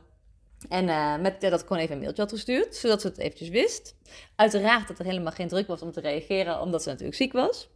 En 0.68 0.88
uh, 0.88 1.18
met, 1.18 1.40
dat 1.40 1.60
ik 1.60 1.66
gewoon 1.66 1.82
even 1.82 1.94
een 1.94 2.00
mailtje 2.00 2.22
had 2.22 2.32
gestuurd, 2.32 2.76
zodat 2.76 3.00
ze 3.00 3.06
het 3.06 3.18
eventjes 3.18 3.48
wist. 3.48 3.96
Uiteraard 4.36 4.88
dat 4.88 4.98
er 4.98 5.04
helemaal 5.04 5.32
geen 5.32 5.48
druk 5.48 5.66
was 5.66 5.82
om 5.82 5.92
te 5.92 6.00
reageren, 6.00 6.60
omdat 6.60 6.82
ze 6.82 6.88
natuurlijk 6.88 7.16
ziek 7.16 7.32
was. 7.32 7.68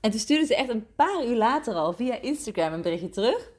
En 0.00 0.10
toen 0.10 0.20
stuurde 0.20 0.46
ze 0.46 0.56
echt 0.56 0.68
een 0.68 0.86
paar 0.94 1.24
uur 1.26 1.36
later 1.36 1.74
al 1.74 1.92
via 1.92 2.20
Instagram 2.20 2.72
een 2.72 2.82
berichtje 2.82 3.08
terug. 3.08 3.50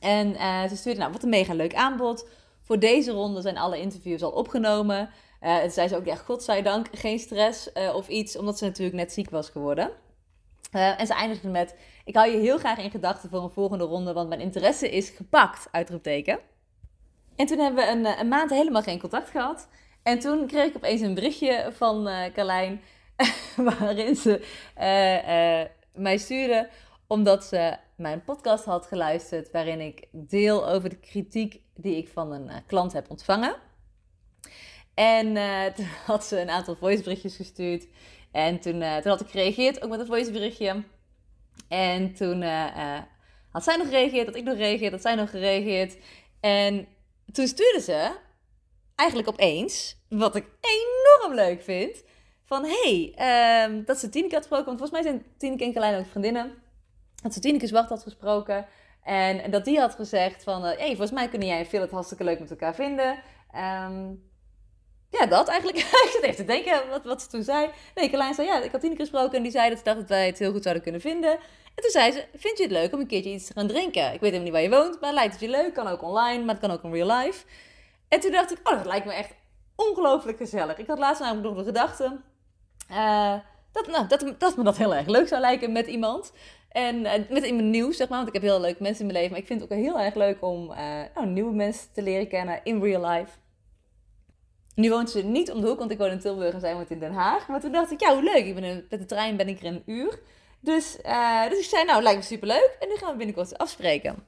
En 0.00 0.30
uh, 0.30 0.68
ze 0.68 0.76
stuurde, 0.76 1.00
nou, 1.00 1.12
wat 1.12 1.22
een 1.22 1.28
mega 1.28 1.54
leuk 1.54 1.74
aanbod. 1.74 2.28
Voor 2.62 2.78
deze 2.78 3.12
ronde 3.12 3.40
zijn 3.40 3.58
alle 3.58 3.80
interviews 3.80 4.22
al 4.22 4.30
opgenomen. 4.30 5.10
Uh, 5.42 5.56
en 5.56 5.70
zei 5.70 5.88
ze 5.88 5.96
ook, 5.96 6.04
ja, 6.04 6.16
godzijdank, 6.16 6.86
geen 6.92 7.18
stress 7.18 7.72
of 7.72 8.08
iets, 8.08 8.36
omdat 8.36 8.58
ze 8.58 8.64
natuurlijk 8.64 8.96
net 8.96 9.12
ziek 9.12 9.30
was 9.30 9.48
geworden. 9.48 9.90
Uh, 10.74 11.00
en 11.00 11.06
ze 11.06 11.14
eindigde 11.14 11.48
met: 11.48 11.74
Ik 12.04 12.14
hou 12.14 12.30
je 12.30 12.38
heel 12.38 12.58
graag 12.58 12.78
in 12.78 12.90
gedachten 12.90 13.30
voor 13.30 13.42
een 13.42 13.50
volgende 13.50 13.84
ronde, 13.84 14.12
want 14.12 14.28
mijn 14.28 14.40
interesse 14.40 14.90
is 14.90 15.08
gepakt. 15.08 15.68
Uitroepteken. 15.70 16.38
En 17.36 17.46
toen 17.46 17.58
hebben 17.58 17.84
we 17.84 17.90
een, 17.90 18.06
eh, 18.06 18.18
een 18.18 18.28
maand 18.28 18.50
helemaal 18.50 18.82
geen 18.82 19.00
contact 19.00 19.30
gehad. 19.30 19.68
En 20.02 20.18
toen 20.18 20.46
kreeg 20.46 20.68
ik 20.68 20.76
opeens 20.76 21.00
een 21.00 21.14
berichtje 21.14 21.70
van 21.72 22.08
uh, 22.08 22.24
Carlijn, 22.32 22.80
waarin 23.56 24.16
ze 24.16 24.46
mij 25.92 26.18
stuurde 26.18 26.68
omdat 27.06 27.44
ze 27.44 27.76
mijn 27.96 28.24
podcast 28.24 28.64
had 28.64 28.86
geluisterd, 28.86 29.50
waarin 29.50 29.80
ik 29.80 30.08
deel 30.10 30.68
over 30.68 30.88
de 30.88 30.98
kritiek 30.98 31.60
die 31.74 31.96
ik 31.96 32.08
van 32.08 32.32
een 32.32 32.50
klant 32.66 32.92
heb 32.92 33.10
ontvangen. 33.10 33.54
En 34.94 35.34
toen 35.76 35.86
had 36.06 36.24
ze 36.24 36.40
een 36.40 36.50
aantal 36.50 36.76
voiceberichtjes 36.76 37.36
gestuurd. 37.36 37.86
En 38.34 38.60
toen, 38.60 38.82
uh, 38.82 38.96
toen 38.96 39.10
had 39.10 39.20
ik 39.20 39.28
gereageerd, 39.30 39.82
ook 39.82 39.90
met 39.90 40.00
een 40.00 40.06
voiceberichtje. 40.06 40.82
En 41.68 42.14
toen 42.14 42.42
uh, 42.42 42.98
had 43.50 43.64
zij 43.64 43.76
nog 43.76 43.86
gereageerd, 43.86 44.26
had 44.26 44.36
ik 44.36 44.44
nog 44.44 44.54
gereageerd, 44.54 44.92
had 44.92 45.00
zij 45.00 45.14
nog 45.14 45.30
gereageerd. 45.30 45.96
En 46.40 46.86
toen 47.32 47.46
stuurde 47.46 47.80
ze, 47.80 48.16
eigenlijk 48.94 49.28
opeens, 49.28 49.96
wat 50.08 50.36
ik 50.36 50.46
enorm 50.60 51.34
leuk 51.34 51.62
vind, 51.62 52.04
van 52.44 52.64
hey, 52.64 53.12
ehm, 53.16 53.84
dat 53.84 53.98
ze 53.98 54.08
Tineke 54.08 54.34
had 54.34 54.46
gesproken. 54.46 54.66
Want 54.66 54.78
volgens 54.78 55.02
mij 55.02 55.12
zijn 55.12 55.26
Tineke 55.38 55.64
en 55.64 55.72
Carlijn 55.72 55.98
ook 55.98 56.10
vriendinnen. 56.10 56.54
Dat 57.22 57.34
ze 57.34 57.40
Tineke 57.40 57.66
Zwart 57.66 57.88
had 57.88 58.02
gesproken. 58.02 58.66
En, 59.02 59.50
dat 59.50 59.64
die 59.64 59.80
had 59.80 59.94
gezegd 59.94 60.42
van, 60.42 60.62
hé, 60.62 60.76
hey, 60.76 60.88
volgens 60.88 61.10
mij 61.10 61.28
kunnen 61.28 61.48
jij 61.48 61.58
en 61.58 61.66
Phil 61.66 61.80
het 61.80 61.90
hartstikke 61.90 62.24
leuk 62.24 62.40
met 62.40 62.50
elkaar 62.50 62.74
vinden. 62.74 63.22
Ehm, 63.52 64.12
ja, 65.18 65.26
dat 65.26 65.48
eigenlijk. 65.48 65.78
ik 66.06 66.10
zit 66.12 66.22
even 66.22 66.36
te 66.36 66.44
denken 66.44 66.88
wat, 66.90 67.04
wat 67.04 67.22
ze 67.22 67.28
toen 67.28 67.42
zei. 67.42 67.70
Nee, 67.94 68.08
Carlijn 68.08 68.34
zei, 68.34 68.46
ja, 68.46 68.62
ik 68.62 68.72
had 68.72 68.80
Tineke 68.80 69.00
gesproken 69.00 69.36
en 69.36 69.42
die 69.42 69.52
zei 69.52 69.68
dat 69.68 69.78
ze 69.78 69.84
dacht 69.84 69.96
dat 69.96 70.08
wij 70.08 70.26
het 70.26 70.38
heel 70.38 70.52
goed 70.52 70.62
zouden 70.62 70.82
kunnen 70.82 71.00
vinden. 71.00 71.30
En 71.74 71.82
toen 71.82 71.90
zei 71.90 72.12
ze, 72.12 72.24
vind 72.34 72.58
je 72.58 72.62
het 72.62 72.72
leuk 72.72 72.92
om 72.92 73.00
een 73.00 73.06
keertje 73.06 73.30
iets 73.30 73.46
te 73.46 73.52
gaan 73.52 73.66
drinken? 73.66 74.04
Ik 74.04 74.20
weet 74.20 74.32
helemaal 74.32 74.42
niet 74.42 74.52
waar 74.52 74.62
je 74.62 74.70
woont, 74.70 75.00
maar 75.00 75.12
lijkt 75.12 75.32
het 75.32 75.40
je 75.40 75.48
leuk? 75.48 75.74
Kan 75.74 75.86
ook 75.86 76.02
online, 76.02 76.44
maar 76.44 76.54
het 76.54 76.64
kan 76.64 76.70
ook 76.70 76.82
in 76.82 76.92
real 76.92 77.18
life. 77.18 77.44
En 78.08 78.20
toen 78.20 78.30
dacht 78.30 78.52
ik, 78.52 78.58
oh, 78.62 78.76
dat 78.76 78.86
lijkt 78.86 79.06
me 79.06 79.12
echt 79.12 79.32
ongelooflijk 79.76 80.38
gezellig. 80.38 80.78
Ik 80.78 80.86
had 80.86 80.98
laatst 80.98 81.22
namelijk 81.22 81.46
nog 81.46 81.56
de 81.56 81.64
gedachte 81.64 82.20
uh, 82.90 83.34
dat, 83.72 83.86
nou, 83.86 84.06
dat, 84.06 84.34
dat 84.38 84.56
me 84.56 84.64
dat 84.64 84.76
heel 84.76 84.94
erg 84.94 85.06
leuk 85.06 85.28
zou 85.28 85.40
lijken 85.40 85.72
met 85.72 85.86
iemand. 85.86 86.32
En 86.68 86.96
uh, 87.00 87.12
met 87.30 87.44
iemand 87.44 87.68
nieuws, 87.68 87.96
zeg 87.96 88.08
maar. 88.08 88.16
Want 88.16 88.28
ik 88.28 88.34
heb 88.34 88.42
heel 88.42 88.60
leuke 88.60 88.82
mensen 88.82 89.00
in 89.00 89.06
mijn 89.06 89.18
leven. 89.18 89.30
Maar 89.30 89.40
ik 89.40 89.46
vind 89.46 89.60
het 89.60 89.72
ook 89.72 89.78
heel 89.78 90.00
erg 90.00 90.14
leuk 90.14 90.42
om 90.42 90.66
nou, 91.14 91.26
nieuwe 91.26 91.54
mensen 91.54 91.92
te 91.92 92.02
leren 92.02 92.28
kennen 92.28 92.60
in 92.64 92.82
real 92.82 93.06
life. 93.06 93.30
Nu 94.74 94.90
woont 94.90 95.10
ze 95.10 95.22
niet 95.22 95.50
om 95.50 95.60
de 95.60 95.66
hoek, 95.66 95.78
want 95.78 95.90
ik 95.90 95.98
woon 95.98 96.10
in 96.10 96.20
Tilburg 96.20 96.54
en 96.54 96.60
zij 96.60 96.74
woont 96.74 96.90
in 96.90 96.98
Den 96.98 97.12
Haag. 97.12 97.48
Maar 97.48 97.60
toen 97.60 97.72
dacht 97.72 97.90
ik, 97.90 98.00
ja, 98.00 98.12
hoe 98.12 98.22
leuk. 98.22 98.44
Ik 98.44 98.54
ben 98.54 98.86
met 98.90 99.00
de 99.00 99.06
trein 99.06 99.36
ben 99.36 99.48
ik 99.48 99.60
er 99.60 99.66
een 99.66 99.82
uur. 99.86 100.18
Dus, 100.60 100.98
uh, 101.04 101.48
dus 101.48 101.58
ik 101.58 101.64
zei, 101.64 101.84
nou, 101.84 102.02
lijkt 102.02 102.18
me 102.18 102.24
superleuk. 102.24 102.76
En 102.80 102.88
nu 102.88 102.94
gaan 102.94 103.10
we 103.10 103.16
binnenkort 103.16 103.58
afspreken. 103.58 104.26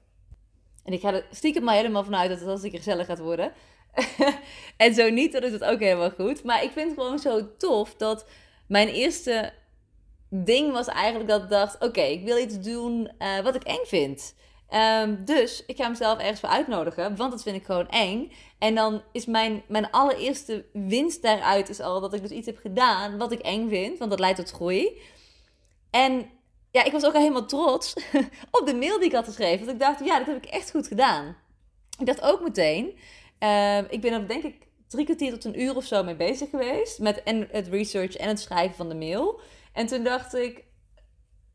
En 0.84 0.92
ik 0.92 1.00
ga 1.00 1.12
er 1.12 1.26
stiekem 1.30 1.62
maar 1.62 1.74
helemaal 1.74 2.04
vanuit 2.04 2.28
dat 2.28 2.40
het 2.40 2.48
als 2.48 2.62
ik 2.62 2.76
gezellig 2.76 3.06
gaat 3.06 3.18
worden. 3.18 3.52
en 4.76 4.94
zo 4.94 5.10
niet, 5.10 5.32
dan 5.32 5.42
is 5.42 5.52
het 5.52 5.64
ook 5.64 5.80
helemaal 5.80 6.10
goed. 6.10 6.44
Maar 6.44 6.62
ik 6.62 6.70
vind 6.70 6.90
het 6.90 6.98
gewoon 6.98 7.18
zo 7.18 7.56
tof 7.56 7.94
dat 7.94 8.26
mijn 8.66 8.88
eerste 8.88 9.52
ding 10.28 10.72
was 10.72 10.86
eigenlijk 10.86 11.28
dat 11.28 11.42
ik 11.42 11.48
dacht: 11.48 11.82
oké, 11.82 12.00
ik 12.00 12.24
wil 12.24 12.38
iets 12.38 12.60
doen 12.60 13.10
uh, 13.18 13.40
wat 13.40 13.54
ik 13.54 13.62
eng 13.62 13.84
vind. 13.84 14.34
Um, 14.74 15.24
dus 15.24 15.64
ik 15.66 15.76
ga 15.76 15.88
mezelf 15.88 16.18
ergens 16.18 16.40
voor 16.40 16.48
uitnodigen, 16.48 17.16
want 17.16 17.30
dat 17.30 17.42
vind 17.42 17.56
ik 17.56 17.64
gewoon 17.64 17.88
eng. 17.88 18.32
En 18.58 18.74
dan 18.74 19.02
is 19.12 19.26
mijn, 19.26 19.62
mijn 19.68 19.90
allereerste 19.90 20.64
winst 20.72 21.22
daaruit 21.22 21.68
is 21.68 21.80
al 21.80 22.00
dat 22.00 22.14
ik 22.14 22.22
dus 22.22 22.30
iets 22.30 22.46
heb 22.46 22.58
gedaan 22.58 23.18
wat 23.18 23.32
ik 23.32 23.40
eng 23.40 23.68
vind, 23.68 23.98
want 23.98 24.10
dat 24.10 24.20
leidt 24.20 24.38
tot 24.38 24.50
groei. 24.50 25.00
En 25.90 26.30
ja, 26.70 26.84
ik 26.84 26.92
was 26.92 27.04
ook 27.04 27.14
al 27.14 27.20
helemaal 27.20 27.46
trots 27.46 27.94
op 28.58 28.66
de 28.66 28.74
mail 28.74 28.98
die 28.98 29.08
ik 29.08 29.14
had 29.14 29.24
geschreven. 29.24 29.66
Want 29.66 29.70
ik 29.70 29.86
dacht, 29.86 30.04
ja, 30.04 30.18
dat 30.18 30.26
heb 30.26 30.36
ik 30.36 30.50
echt 30.50 30.70
goed 30.70 30.86
gedaan. 30.86 31.36
Ik 31.98 32.06
dacht 32.06 32.20
ook 32.20 32.40
meteen, 32.40 32.98
uh, 33.40 33.78
ik 33.78 34.00
ben 34.00 34.12
er 34.12 34.28
denk 34.28 34.42
ik 34.42 34.66
drie 34.88 35.04
kwartier 35.04 35.32
tot 35.32 35.44
een 35.44 35.60
uur 35.60 35.76
of 35.76 35.84
zo 35.84 36.04
mee 36.04 36.16
bezig 36.16 36.50
geweest. 36.50 36.98
Met 36.98 37.22
en 37.22 37.48
het 37.50 37.68
research 37.68 38.16
en 38.16 38.28
het 38.28 38.40
schrijven 38.40 38.76
van 38.76 38.88
de 38.88 38.94
mail. 38.94 39.40
En 39.72 39.86
toen 39.86 40.04
dacht 40.04 40.34
ik, 40.34 40.64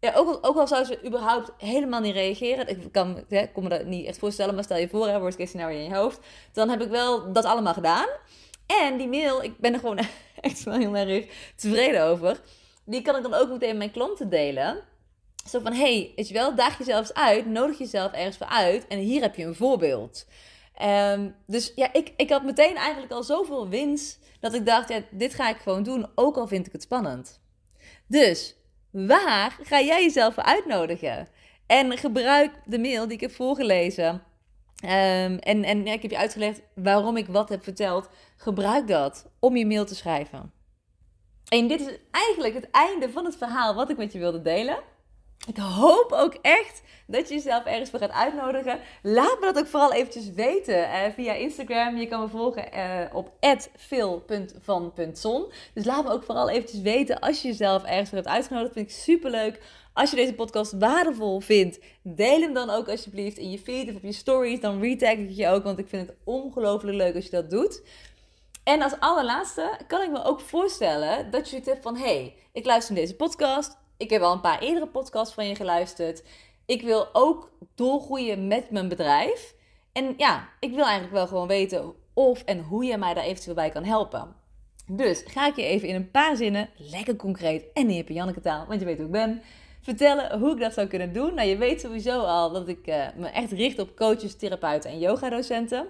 ja, 0.02 0.14
ook, 0.16 0.38
ook 0.42 0.58
al 0.58 0.68
zou 0.68 0.86
ze 0.86 1.06
überhaupt 1.06 1.52
helemaal 1.58 2.02
niet 2.02 2.14
reageren. 2.14 2.68
Ik 2.68 2.92
kan, 2.92 3.24
hè, 3.30 3.48
kon 3.48 3.64
me 3.64 3.70
dat 3.70 3.86
niet 3.86 4.06
echt 4.06 4.18
voorstellen, 4.18 4.56
maar 4.56 4.64
stel 4.64 4.78
je 4.78 4.90
voor, 4.90 5.08
hè, 5.08 5.20
worst 5.20 5.38
case 5.38 5.50
scenario 5.50 5.78
in 5.78 5.84
je 5.84 5.96
hoofd. 5.96 6.20
Dan 6.54 6.70
heb 6.70 6.82
ik 6.82 6.90
wel 6.90 7.34
dat 7.34 7.46
allemaal 7.46 7.74
gedaan. 7.74 8.08
En 8.66 8.98
die 8.98 9.08
mail, 9.08 9.44
ik 9.44 9.58
ben 9.58 9.74
er 9.74 9.80
gewoon 9.80 10.00
echt 10.42 10.64
wel 10.64 10.78
heel 10.78 10.96
erg 10.96 11.26
tevreden 11.56 12.04
over. 12.04 12.42
Die 12.86 13.02
kan 13.02 13.16
ik 13.16 13.24
dan 13.24 13.34
ook 13.34 13.50
meteen 13.50 13.70
met 13.70 13.78
mijn 13.78 13.92
klanten 13.92 14.30
delen. 14.30 14.84
Zo 15.50 15.60
van, 15.60 15.74
hey, 15.74 16.12
is 16.16 16.28
je 16.28 16.34
wel, 16.34 16.56
daag 16.56 16.78
jezelf 16.78 17.12
uit, 17.12 17.46
nodig 17.46 17.78
jezelf 17.78 18.12
ergens 18.12 18.38
voor 18.38 18.48
uit. 18.48 18.88
En 18.88 18.98
hier 18.98 19.22
heb 19.22 19.36
je 19.36 19.46
een 19.46 19.56
voorbeeld. 19.56 20.26
Um, 20.84 21.36
dus 21.48 21.72
ja, 21.76 21.94
ik, 21.94 22.14
ik 22.18 22.30
had 22.30 22.44
meteen 22.44 22.76
eigenlijk 22.76 23.12
al 23.12 23.24
zoveel 23.24 23.70
winst 23.70 24.20
dat 24.40 24.54
ik 24.54 24.66
dacht, 24.66 24.90
ja, 24.90 25.02
dit 25.12 25.34
ga 25.34 25.50
ik 25.50 25.58
gewoon 25.58 25.84
doen, 25.84 26.08
ook 26.16 26.38
al 26.38 26.48
vind 26.48 26.68
ik 26.68 26.72
het 26.72 26.82
spannend. 26.82 27.42
Dus 28.08 28.56
waar 28.92 29.58
ga 29.62 29.82
jij 29.82 30.04
jezelf 30.04 30.38
uitnodigen? 30.38 31.28
En 31.68 31.98
gebruik 31.98 32.52
de 32.66 32.80
mail 32.80 33.04
die 33.04 33.14
ik 33.14 33.22
heb 33.22 33.32
voorgelezen. 33.32 34.24
Um, 34.84 35.38
en 35.38 35.64
en 35.64 35.86
ja, 35.86 35.94
ik 35.94 36.02
heb 36.02 36.12
je 36.12 36.18
uitgelegd 36.18 36.62
waarom 36.76 37.18
ik 37.18 37.28
wat 37.28 37.50
heb 37.50 37.64
verteld. 37.64 38.10
Gebruik 38.38 38.88
dat 38.88 39.32
om 39.40 39.56
je 39.56 39.66
mail 39.66 39.86
te 39.86 39.96
schrijven. 39.96 40.52
En 41.48 41.68
dit 41.68 41.82
is 41.82 41.98
eigenlijk 42.12 42.54
het 42.54 42.70
einde 42.72 43.10
van 43.10 43.26
het 43.26 43.36
verhaal 43.36 43.76
wat 43.76 43.90
ik 43.90 43.98
met 43.98 44.12
je 44.12 44.20
wilde 44.20 44.42
delen. 44.42 44.80
Ik 45.48 45.58
hoop 45.58 46.12
ook 46.12 46.34
echt 46.42 46.82
dat 47.08 47.28
je 47.28 47.34
jezelf 47.34 47.66
ergens 47.66 47.90
voor 47.90 48.00
gaat 48.00 48.12
uitnodigen. 48.12 48.80
Laat 49.02 49.38
me 49.40 49.46
dat 49.46 49.58
ook 49.58 49.68
vooral 49.68 49.94
eventjes 49.94 50.32
weten 50.32 50.78
uh, 50.78 51.00
via 51.16 51.34
Instagram. 51.34 51.98
Je 51.98 52.08
kan 52.08 52.22
me 52.22 52.28
volgen 52.28 52.66
uh, 52.76 53.16
op 53.16 53.32
@phil.van.zon. 53.78 55.46
Dus 55.74 55.86
laat 55.86 56.04
me 56.04 56.12
ook 56.12 56.24
vooral 56.24 56.50
eventjes 56.50 56.82
weten 56.82 57.20
als 57.20 57.42
je 57.42 57.48
jezelf 57.48 57.84
ergens 57.84 58.10
voor 58.10 58.18
hebt 58.18 58.30
uitgenodigd. 58.30 58.74
Vind 58.74 58.90
ik 58.90 58.96
super 58.96 59.32
leuk. 59.32 59.62
Als 59.94 60.10
je 60.10 60.16
deze 60.16 60.34
podcast 60.34 60.72
waardevol 60.80 61.40
vindt, 61.40 61.80
deel 62.02 62.42
hem 62.42 62.54
dan 62.54 62.70
ook 62.70 62.90
alsjeblieft 62.90 63.38
in 63.38 63.52
je 63.52 63.60
feed 63.60 63.90
of 63.90 63.96
op 63.96 64.04
je 64.04 64.12
stories. 64.12 64.60
Dan 64.60 64.82
retag 64.82 65.12
ik 65.12 65.30
je 65.30 65.48
ook, 65.48 65.64
want 65.64 65.80
ik 65.80 65.88
vind 65.88 66.08
het 66.08 66.18
ongelooflijk 66.24 66.98
leuk 66.98 67.16
als 67.16 67.26
je 67.26 67.32
dat 67.32 67.50
doet. 67.50 67.82
En 68.64 68.82
als 68.82 69.00
allerlaatste 69.00 69.80
kan 69.88 70.02
ik 70.02 70.12
me 70.12 70.24
ook 70.24 70.40
voorstellen 70.40 71.32
dat 71.32 71.50
je 71.50 71.56
het 71.56 71.66
hebt 71.66 71.82
van... 71.82 71.98
hey, 71.98 72.36
ik 72.54 72.66
luister 72.66 72.94
naar 72.94 73.04
deze 73.04 73.16
podcast 73.16 73.78
ik 74.02 74.10
heb 74.10 74.22
al 74.22 74.34
een 74.34 74.42
paar 74.42 74.62
eerdere 74.62 74.88
podcasts 74.88 75.34
van 75.34 75.48
je 75.48 75.56
geluisterd. 75.56 76.24
Ik 76.66 76.82
wil 76.82 77.08
ook 77.14 77.52
doorgroeien 77.76 78.48
met 78.48 78.70
mijn 78.70 78.88
bedrijf. 78.88 79.56
En 79.92 80.14
ja, 80.18 80.50
ik 80.60 80.70
wil 80.74 80.84
eigenlijk 80.84 81.14
wel 81.14 81.28
gewoon 81.28 81.48
weten 81.48 81.94
of 82.14 82.44
en 82.44 82.60
hoe 82.60 82.86
je 82.86 82.98
mij 82.98 83.14
daar 83.14 83.24
eventueel 83.24 83.56
bij 83.56 83.70
kan 83.70 83.84
helpen. 83.84 84.36
Dus 84.88 85.24
ga 85.26 85.48
ik 85.48 85.56
je 85.56 85.64
even 85.64 85.88
in 85.88 85.96
een 85.96 86.12
paar 86.12 86.36
zinnen, 86.36 86.70
lekker 86.78 87.16
concreet 87.16 87.66
en 87.74 87.90
in 87.90 87.96
je 87.96 88.14
Janneke 88.14 88.42
taal, 88.42 88.66
want 88.68 88.80
je 88.80 88.86
weet 88.86 88.98
hoe 88.98 89.06
ik 89.06 89.12
ben, 89.12 89.42
vertellen 89.82 90.40
hoe 90.40 90.52
ik 90.52 90.60
dat 90.60 90.74
zou 90.74 90.88
kunnen 90.88 91.14
doen. 91.14 91.34
Nou, 91.34 91.48
je 91.48 91.58
weet 91.58 91.82
sowieso 91.82 92.20
al 92.20 92.52
dat 92.52 92.68
ik 92.68 92.88
uh, 92.88 93.06
me 93.16 93.28
echt 93.28 93.52
richt 93.52 93.80
op 93.80 93.96
coaches, 93.96 94.36
therapeuten 94.36 94.90
en 94.90 95.00
yogadocenten. 95.00 95.88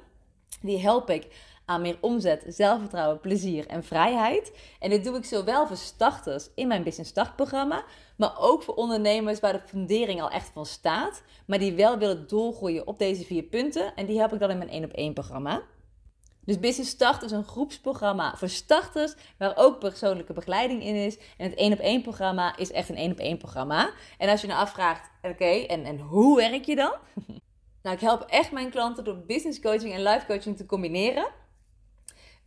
Die 0.62 0.80
help 0.80 1.10
ik 1.10 1.28
aan 1.66 1.82
meer 1.82 1.98
omzet, 2.02 2.44
zelfvertrouwen, 2.48 3.20
plezier 3.20 3.68
en 3.68 3.84
vrijheid. 3.84 4.52
En 4.80 4.90
dit 4.90 5.04
doe 5.04 5.18
ik 5.18 5.26
zowel 5.26 5.68
voor 5.68 5.78
starters 5.78 6.50
in 6.56 6.68
mijn 6.68 6.84
Business 6.84 7.10
Start 7.10 7.36
programma, 7.36 7.84
maar 8.16 8.40
ook 8.40 8.64
voor 8.64 8.76
ondernemers 8.76 9.40
waar 9.40 9.54
de 9.54 9.62
fundering 9.66 10.22
al 10.22 10.30
echt 10.30 10.50
van 10.54 10.66
staat, 10.66 11.24
maar 11.46 11.60
die 11.60 11.74
wel 11.74 11.98
willen 11.98 12.28
doorgroeien 12.28 12.88
op 12.88 13.00
deze 13.00 13.26
vier 13.26 13.44
punten. 13.44 13.96
En 13.96 14.06
die 14.06 14.18
help 14.18 14.34
ik 14.34 14.40
dan 14.40 14.50
in 14.50 14.58
mijn 14.58 14.70
1 14.70 14.84
op 14.84 14.92
1 14.92 15.14
programma. 15.14 15.62
Dus 16.46 16.60
Business 16.60 16.92
Start 16.92 17.22
is 17.22 17.32
een 17.32 17.44
groepsprogramma 17.44 18.36
voor 18.36 18.50
starters, 18.50 19.14
waar 19.38 19.54
ook 19.56 19.80
persoonlijke 19.80 20.34
begeleiding 20.34 20.84
in 20.84 20.96
is. 20.96 21.18
En 21.38 21.50
het 21.50 21.60
1 21.60 21.74
op 21.74 21.80
1 21.80 22.02
programma 22.02 22.58
is 22.58 22.72
echt 22.72 22.90
een 22.90 22.96
1 22.96 23.12
op 23.12 23.18
1 23.18 23.38
programma. 23.38 23.92
En 24.18 24.30
als 24.30 24.42
je 24.42 24.48
nou 24.48 24.60
afvraagt, 24.60 25.10
oké, 25.22 25.46
en, 25.46 25.86
en 25.86 26.00
hoe 26.00 26.38
werk 26.38 26.66
je 26.66 26.76
dan? 26.76 26.94
nou, 27.84 27.96
ik 27.96 28.02
help 28.02 28.22
echt 28.22 28.52
mijn 28.52 28.70
klanten 28.70 29.04
door 29.04 29.18
business 29.26 29.60
coaching 29.60 29.94
en 29.94 30.04
life 30.04 30.26
coaching 30.26 30.58
te 30.58 30.66
combineren. 30.66 31.28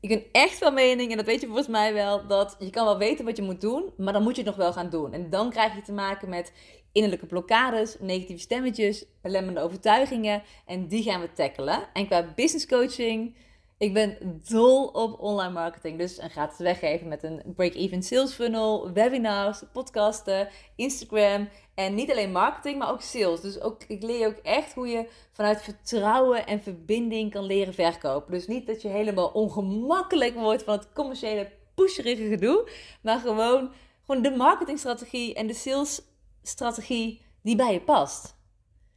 Ik 0.04 0.10
ben 0.10 0.24
echt 0.32 0.58
van 0.58 0.74
mening, 0.74 1.10
en 1.10 1.16
dat 1.16 1.26
weet 1.26 1.40
je 1.40 1.46
volgens 1.46 1.68
mij 1.68 1.94
wel, 1.94 2.26
dat 2.26 2.56
je 2.58 2.70
kan 2.70 2.84
wel 2.84 2.98
weten 2.98 3.24
wat 3.24 3.36
je 3.36 3.42
moet 3.42 3.60
doen, 3.60 3.92
maar 3.96 4.12
dan 4.12 4.22
moet 4.22 4.36
je 4.36 4.42
het 4.42 4.50
nog 4.50 4.56
wel 4.56 4.72
gaan 4.72 4.90
doen. 4.90 5.12
En 5.12 5.30
dan 5.30 5.50
krijg 5.50 5.74
je 5.74 5.82
te 5.82 5.92
maken 5.92 6.28
met 6.28 6.52
innerlijke 6.92 7.26
blokkades, 7.26 7.96
negatieve 8.00 8.40
stemmetjes, 8.40 9.04
belemmerende 9.22 9.60
overtuigingen. 9.60 10.42
En 10.66 10.88
die 10.88 11.02
gaan 11.02 11.20
we 11.20 11.32
tackelen. 11.32 11.88
En 11.92 12.06
qua 12.06 12.32
business 12.34 12.66
coaching 12.66 13.36
ik 13.84 13.92
ben 13.92 14.40
dol 14.48 14.86
op 14.86 15.20
online 15.20 15.52
marketing. 15.52 15.98
Dus 15.98 16.18
een 16.18 16.30
gratis 16.30 16.58
weggeven 16.58 17.08
met 17.08 17.22
een 17.22 17.42
break-even 17.56 18.02
sales 18.02 18.32
funnel, 18.32 18.92
webinars, 18.92 19.62
podcasten, 19.72 20.48
Instagram. 20.76 21.48
En 21.74 21.94
niet 21.94 22.10
alleen 22.10 22.32
marketing, 22.32 22.78
maar 22.78 22.90
ook 22.90 23.00
sales. 23.00 23.40
Dus 23.40 23.60
ook, 23.60 23.82
ik 23.88 24.02
leer 24.02 24.26
ook 24.26 24.36
echt 24.42 24.74
hoe 24.74 24.88
je 24.88 25.08
vanuit 25.32 25.62
vertrouwen 25.62 26.46
en 26.46 26.62
verbinding 26.62 27.30
kan 27.30 27.44
leren 27.44 27.74
verkopen. 27.74 28.32
Dus 28.32 28.46
niet 28.46 28.66
dat 28.66 28.82
je 28.82 28.88
helemaal 28.88 29.28
ongemakkelijk 29.28 30.34
wordt 30.34 30.62
van 30.62 30.74
het 30.74 30.92
commerciële 30.92 31.50
pusherige 31.74 32.28
gedoe. 32.28 32.70
Maar 33.02 33.18
gewoon, 33.18 33.70
gewoon 34.06 34.22
de 34.22 34.30
marketingstrategie 34.30 35.34
en 35.34 35.46
de 35.46 35.54
salesstrategie 35.54 37.20
die 37.42 37.56
bij 37.56 37.72
je 37.72 37.80
past. 37.80 38.36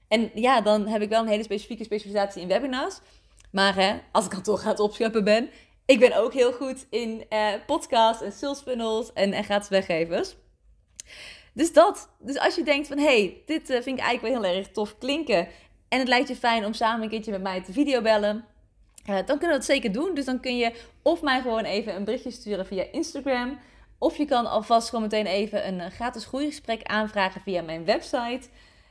En 0.07 0.31
ja, 0.33 0.61
dan 0.61 0.87
heb 0.87 1.01
ik 1.01 1.09
wel 1.09 1.21
een 1.21 1.27
hele 1.27 1.43
specifieke 1.43 1.83
specialisatie 1.83 2.41
in 2.41 2.47
webinars. 2.47 2.99
Maar 3.57 3.75
hè, 3.75 3.97
als 4.11 4.25
ik 4.25 4.31
dan 4.31 4.41
toch 4.41 4.63
aan 4.63 4.69
het 4.69 4.79
opscheppen 4.79 5.23
ben, 5.23 5.49
ik 5.85 5.99
ben 5.99 6.17
ook 6.17 6.33
heel 6.33 6.51
goed 6.51 6.87
in 6.89 7.25
uh, 7.29 7.53
podcasts 7.65 8.23
en 8.23 8.31
sales 8.31 8.59
funnels 8.59 9.13
en, 9.13 9.33
en 9.33 9.43
gratis 9.43 9.69
weggevers. 9.69 10.35
Dus 11.53 11.73
dat. 11.73 12.09
Dus 12.19 12.39
als 12.39 12.55
je 12.55 12.63
denkt 12.63 12.87
van, 12.87 12.97
hey, 12.97 13.41
dit 13.45 13.69
uh, 13.69 13.81
vind 13.81 13.97
ik 13.97 14.03
eigenlijk 14.03 14.33
wel 14.33 14.43
heel 14.43 14.59
erg 14.59 14.71
tof 14.71 14.97
klinken. 14.97 15.47
En 15.89 15.99
het 15.99 16.07
lijkt 16.07 16.27
je 16.27 16.35
fijn 16.35 16.65
om 16.65 16.73
samen 16.73 17.03
een 17.03 17.09
keertje 17.09 17.31
met 17.31 17.41
mij 17.41 17.63
te 17.63 17.71
videobellen. 17.71 18.45
Uh, 19.09 19.15
dan 19.15 19.25
kunnen 19.25 19.47
we 19.47 19.53
dat 19.53 19.65
zeker 19.65 19.91
doen. 19.91 20.13
Dus 20.13 20.25
dan 20.25 20.39
kun 20.39 20.57
je 20.57 20.73
of 21.01 21.21
mij 21.21 21.41
gewoon 21.41 21.63
even 21.63 21.95
een 21.95 22.03
berichtje 22.03 22.31
sturen 22.31 22.65
via 22.65 22.85
Instagram. 22.91 23.59
Of 23.97 24.17
je 24.17 24.25
kan 24.25 24.45
alvast 24.45 24.89
gewoon 24.89 25.03
meteen 25.03 25.25
even 25.25 25.67
een 25.67 25.91
gratis 25.91 26.25
groeigesprek 26.25 26.83
aanvragen 26.83 27.41
via 27.41 27.61
mijn 27.61 27.85
website. 27.85 28.47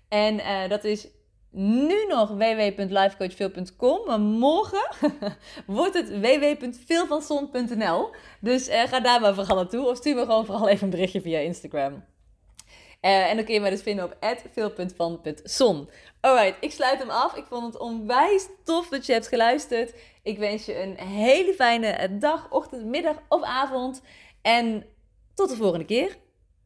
En 0.08 0.68
dat 0.68 0.84
is 0.84 1.08
nu 1.58 2.06
nog 2.08 2.28
www.lifecoachveel.com, 2.28 4.06
maar 4.06 4.20
morgen 4.20 4.88
wordt 5.66 5.94
het 5.94 6.08
www.veelvanson.nl. 6.08 8.10
Dus 8.40 8.68
uh, 8.68 8.82
ga 8.82 9.00
daar 9.00 9.20
maar 9.20 9.34
vooral 9.34 9.56
naartoe 9.56 9.86
of 9.86 9.96
stuur 9.96 10.14
me 10.14 10.20
gewoon 10.20 10.46
vooral 10.46 10.68
even 10.68 10.84
een 10.84 10.90
berichtje 10.90 11.20
via 11.20 11.38
Instagram. 11.38 11.92
Uh, 11.92 13.30
en 13.30 13.36
dan 13.36 13.44
kun 13.44 13.54
je 13.54 13.60
mij 13.60 13.70
dus 13.70 13.82
vinden 13.82 14.04
op 14.04 14.16
veel.van.son. 14.52 15.88
Alright, 16.20 16.56
ik 16.60 16.72
sluit 16.72 16.98
hem 16.98 17.10
af. 17.10 17.36
Ik 17.36 17.44
vond 17.48 17.64
het 17.64 17.78
onwijs 17.78 18.48
tof 18.64 18.88
dat 18.88 19.06
je 19.06 19.12
hebt 19.12 19.28
geluisterd. 19.28 19.94
Ik 20.22 20.38
wens 20.38 20.64
je 20.64 20.82
een 20.82 20.96
hele 20.96 21.52
fijne 21.52 22.18
dag, 22.18 22.50
ochtend, 22.50 22.84
middag 22.84 23.16
of 23.28 23.42
avond. 23.42 24.02
En 24.42 24.86
tot 25.34 25.48
de 25.48 25.56
volgende 25.56 25.84
keer. 25.84 26.16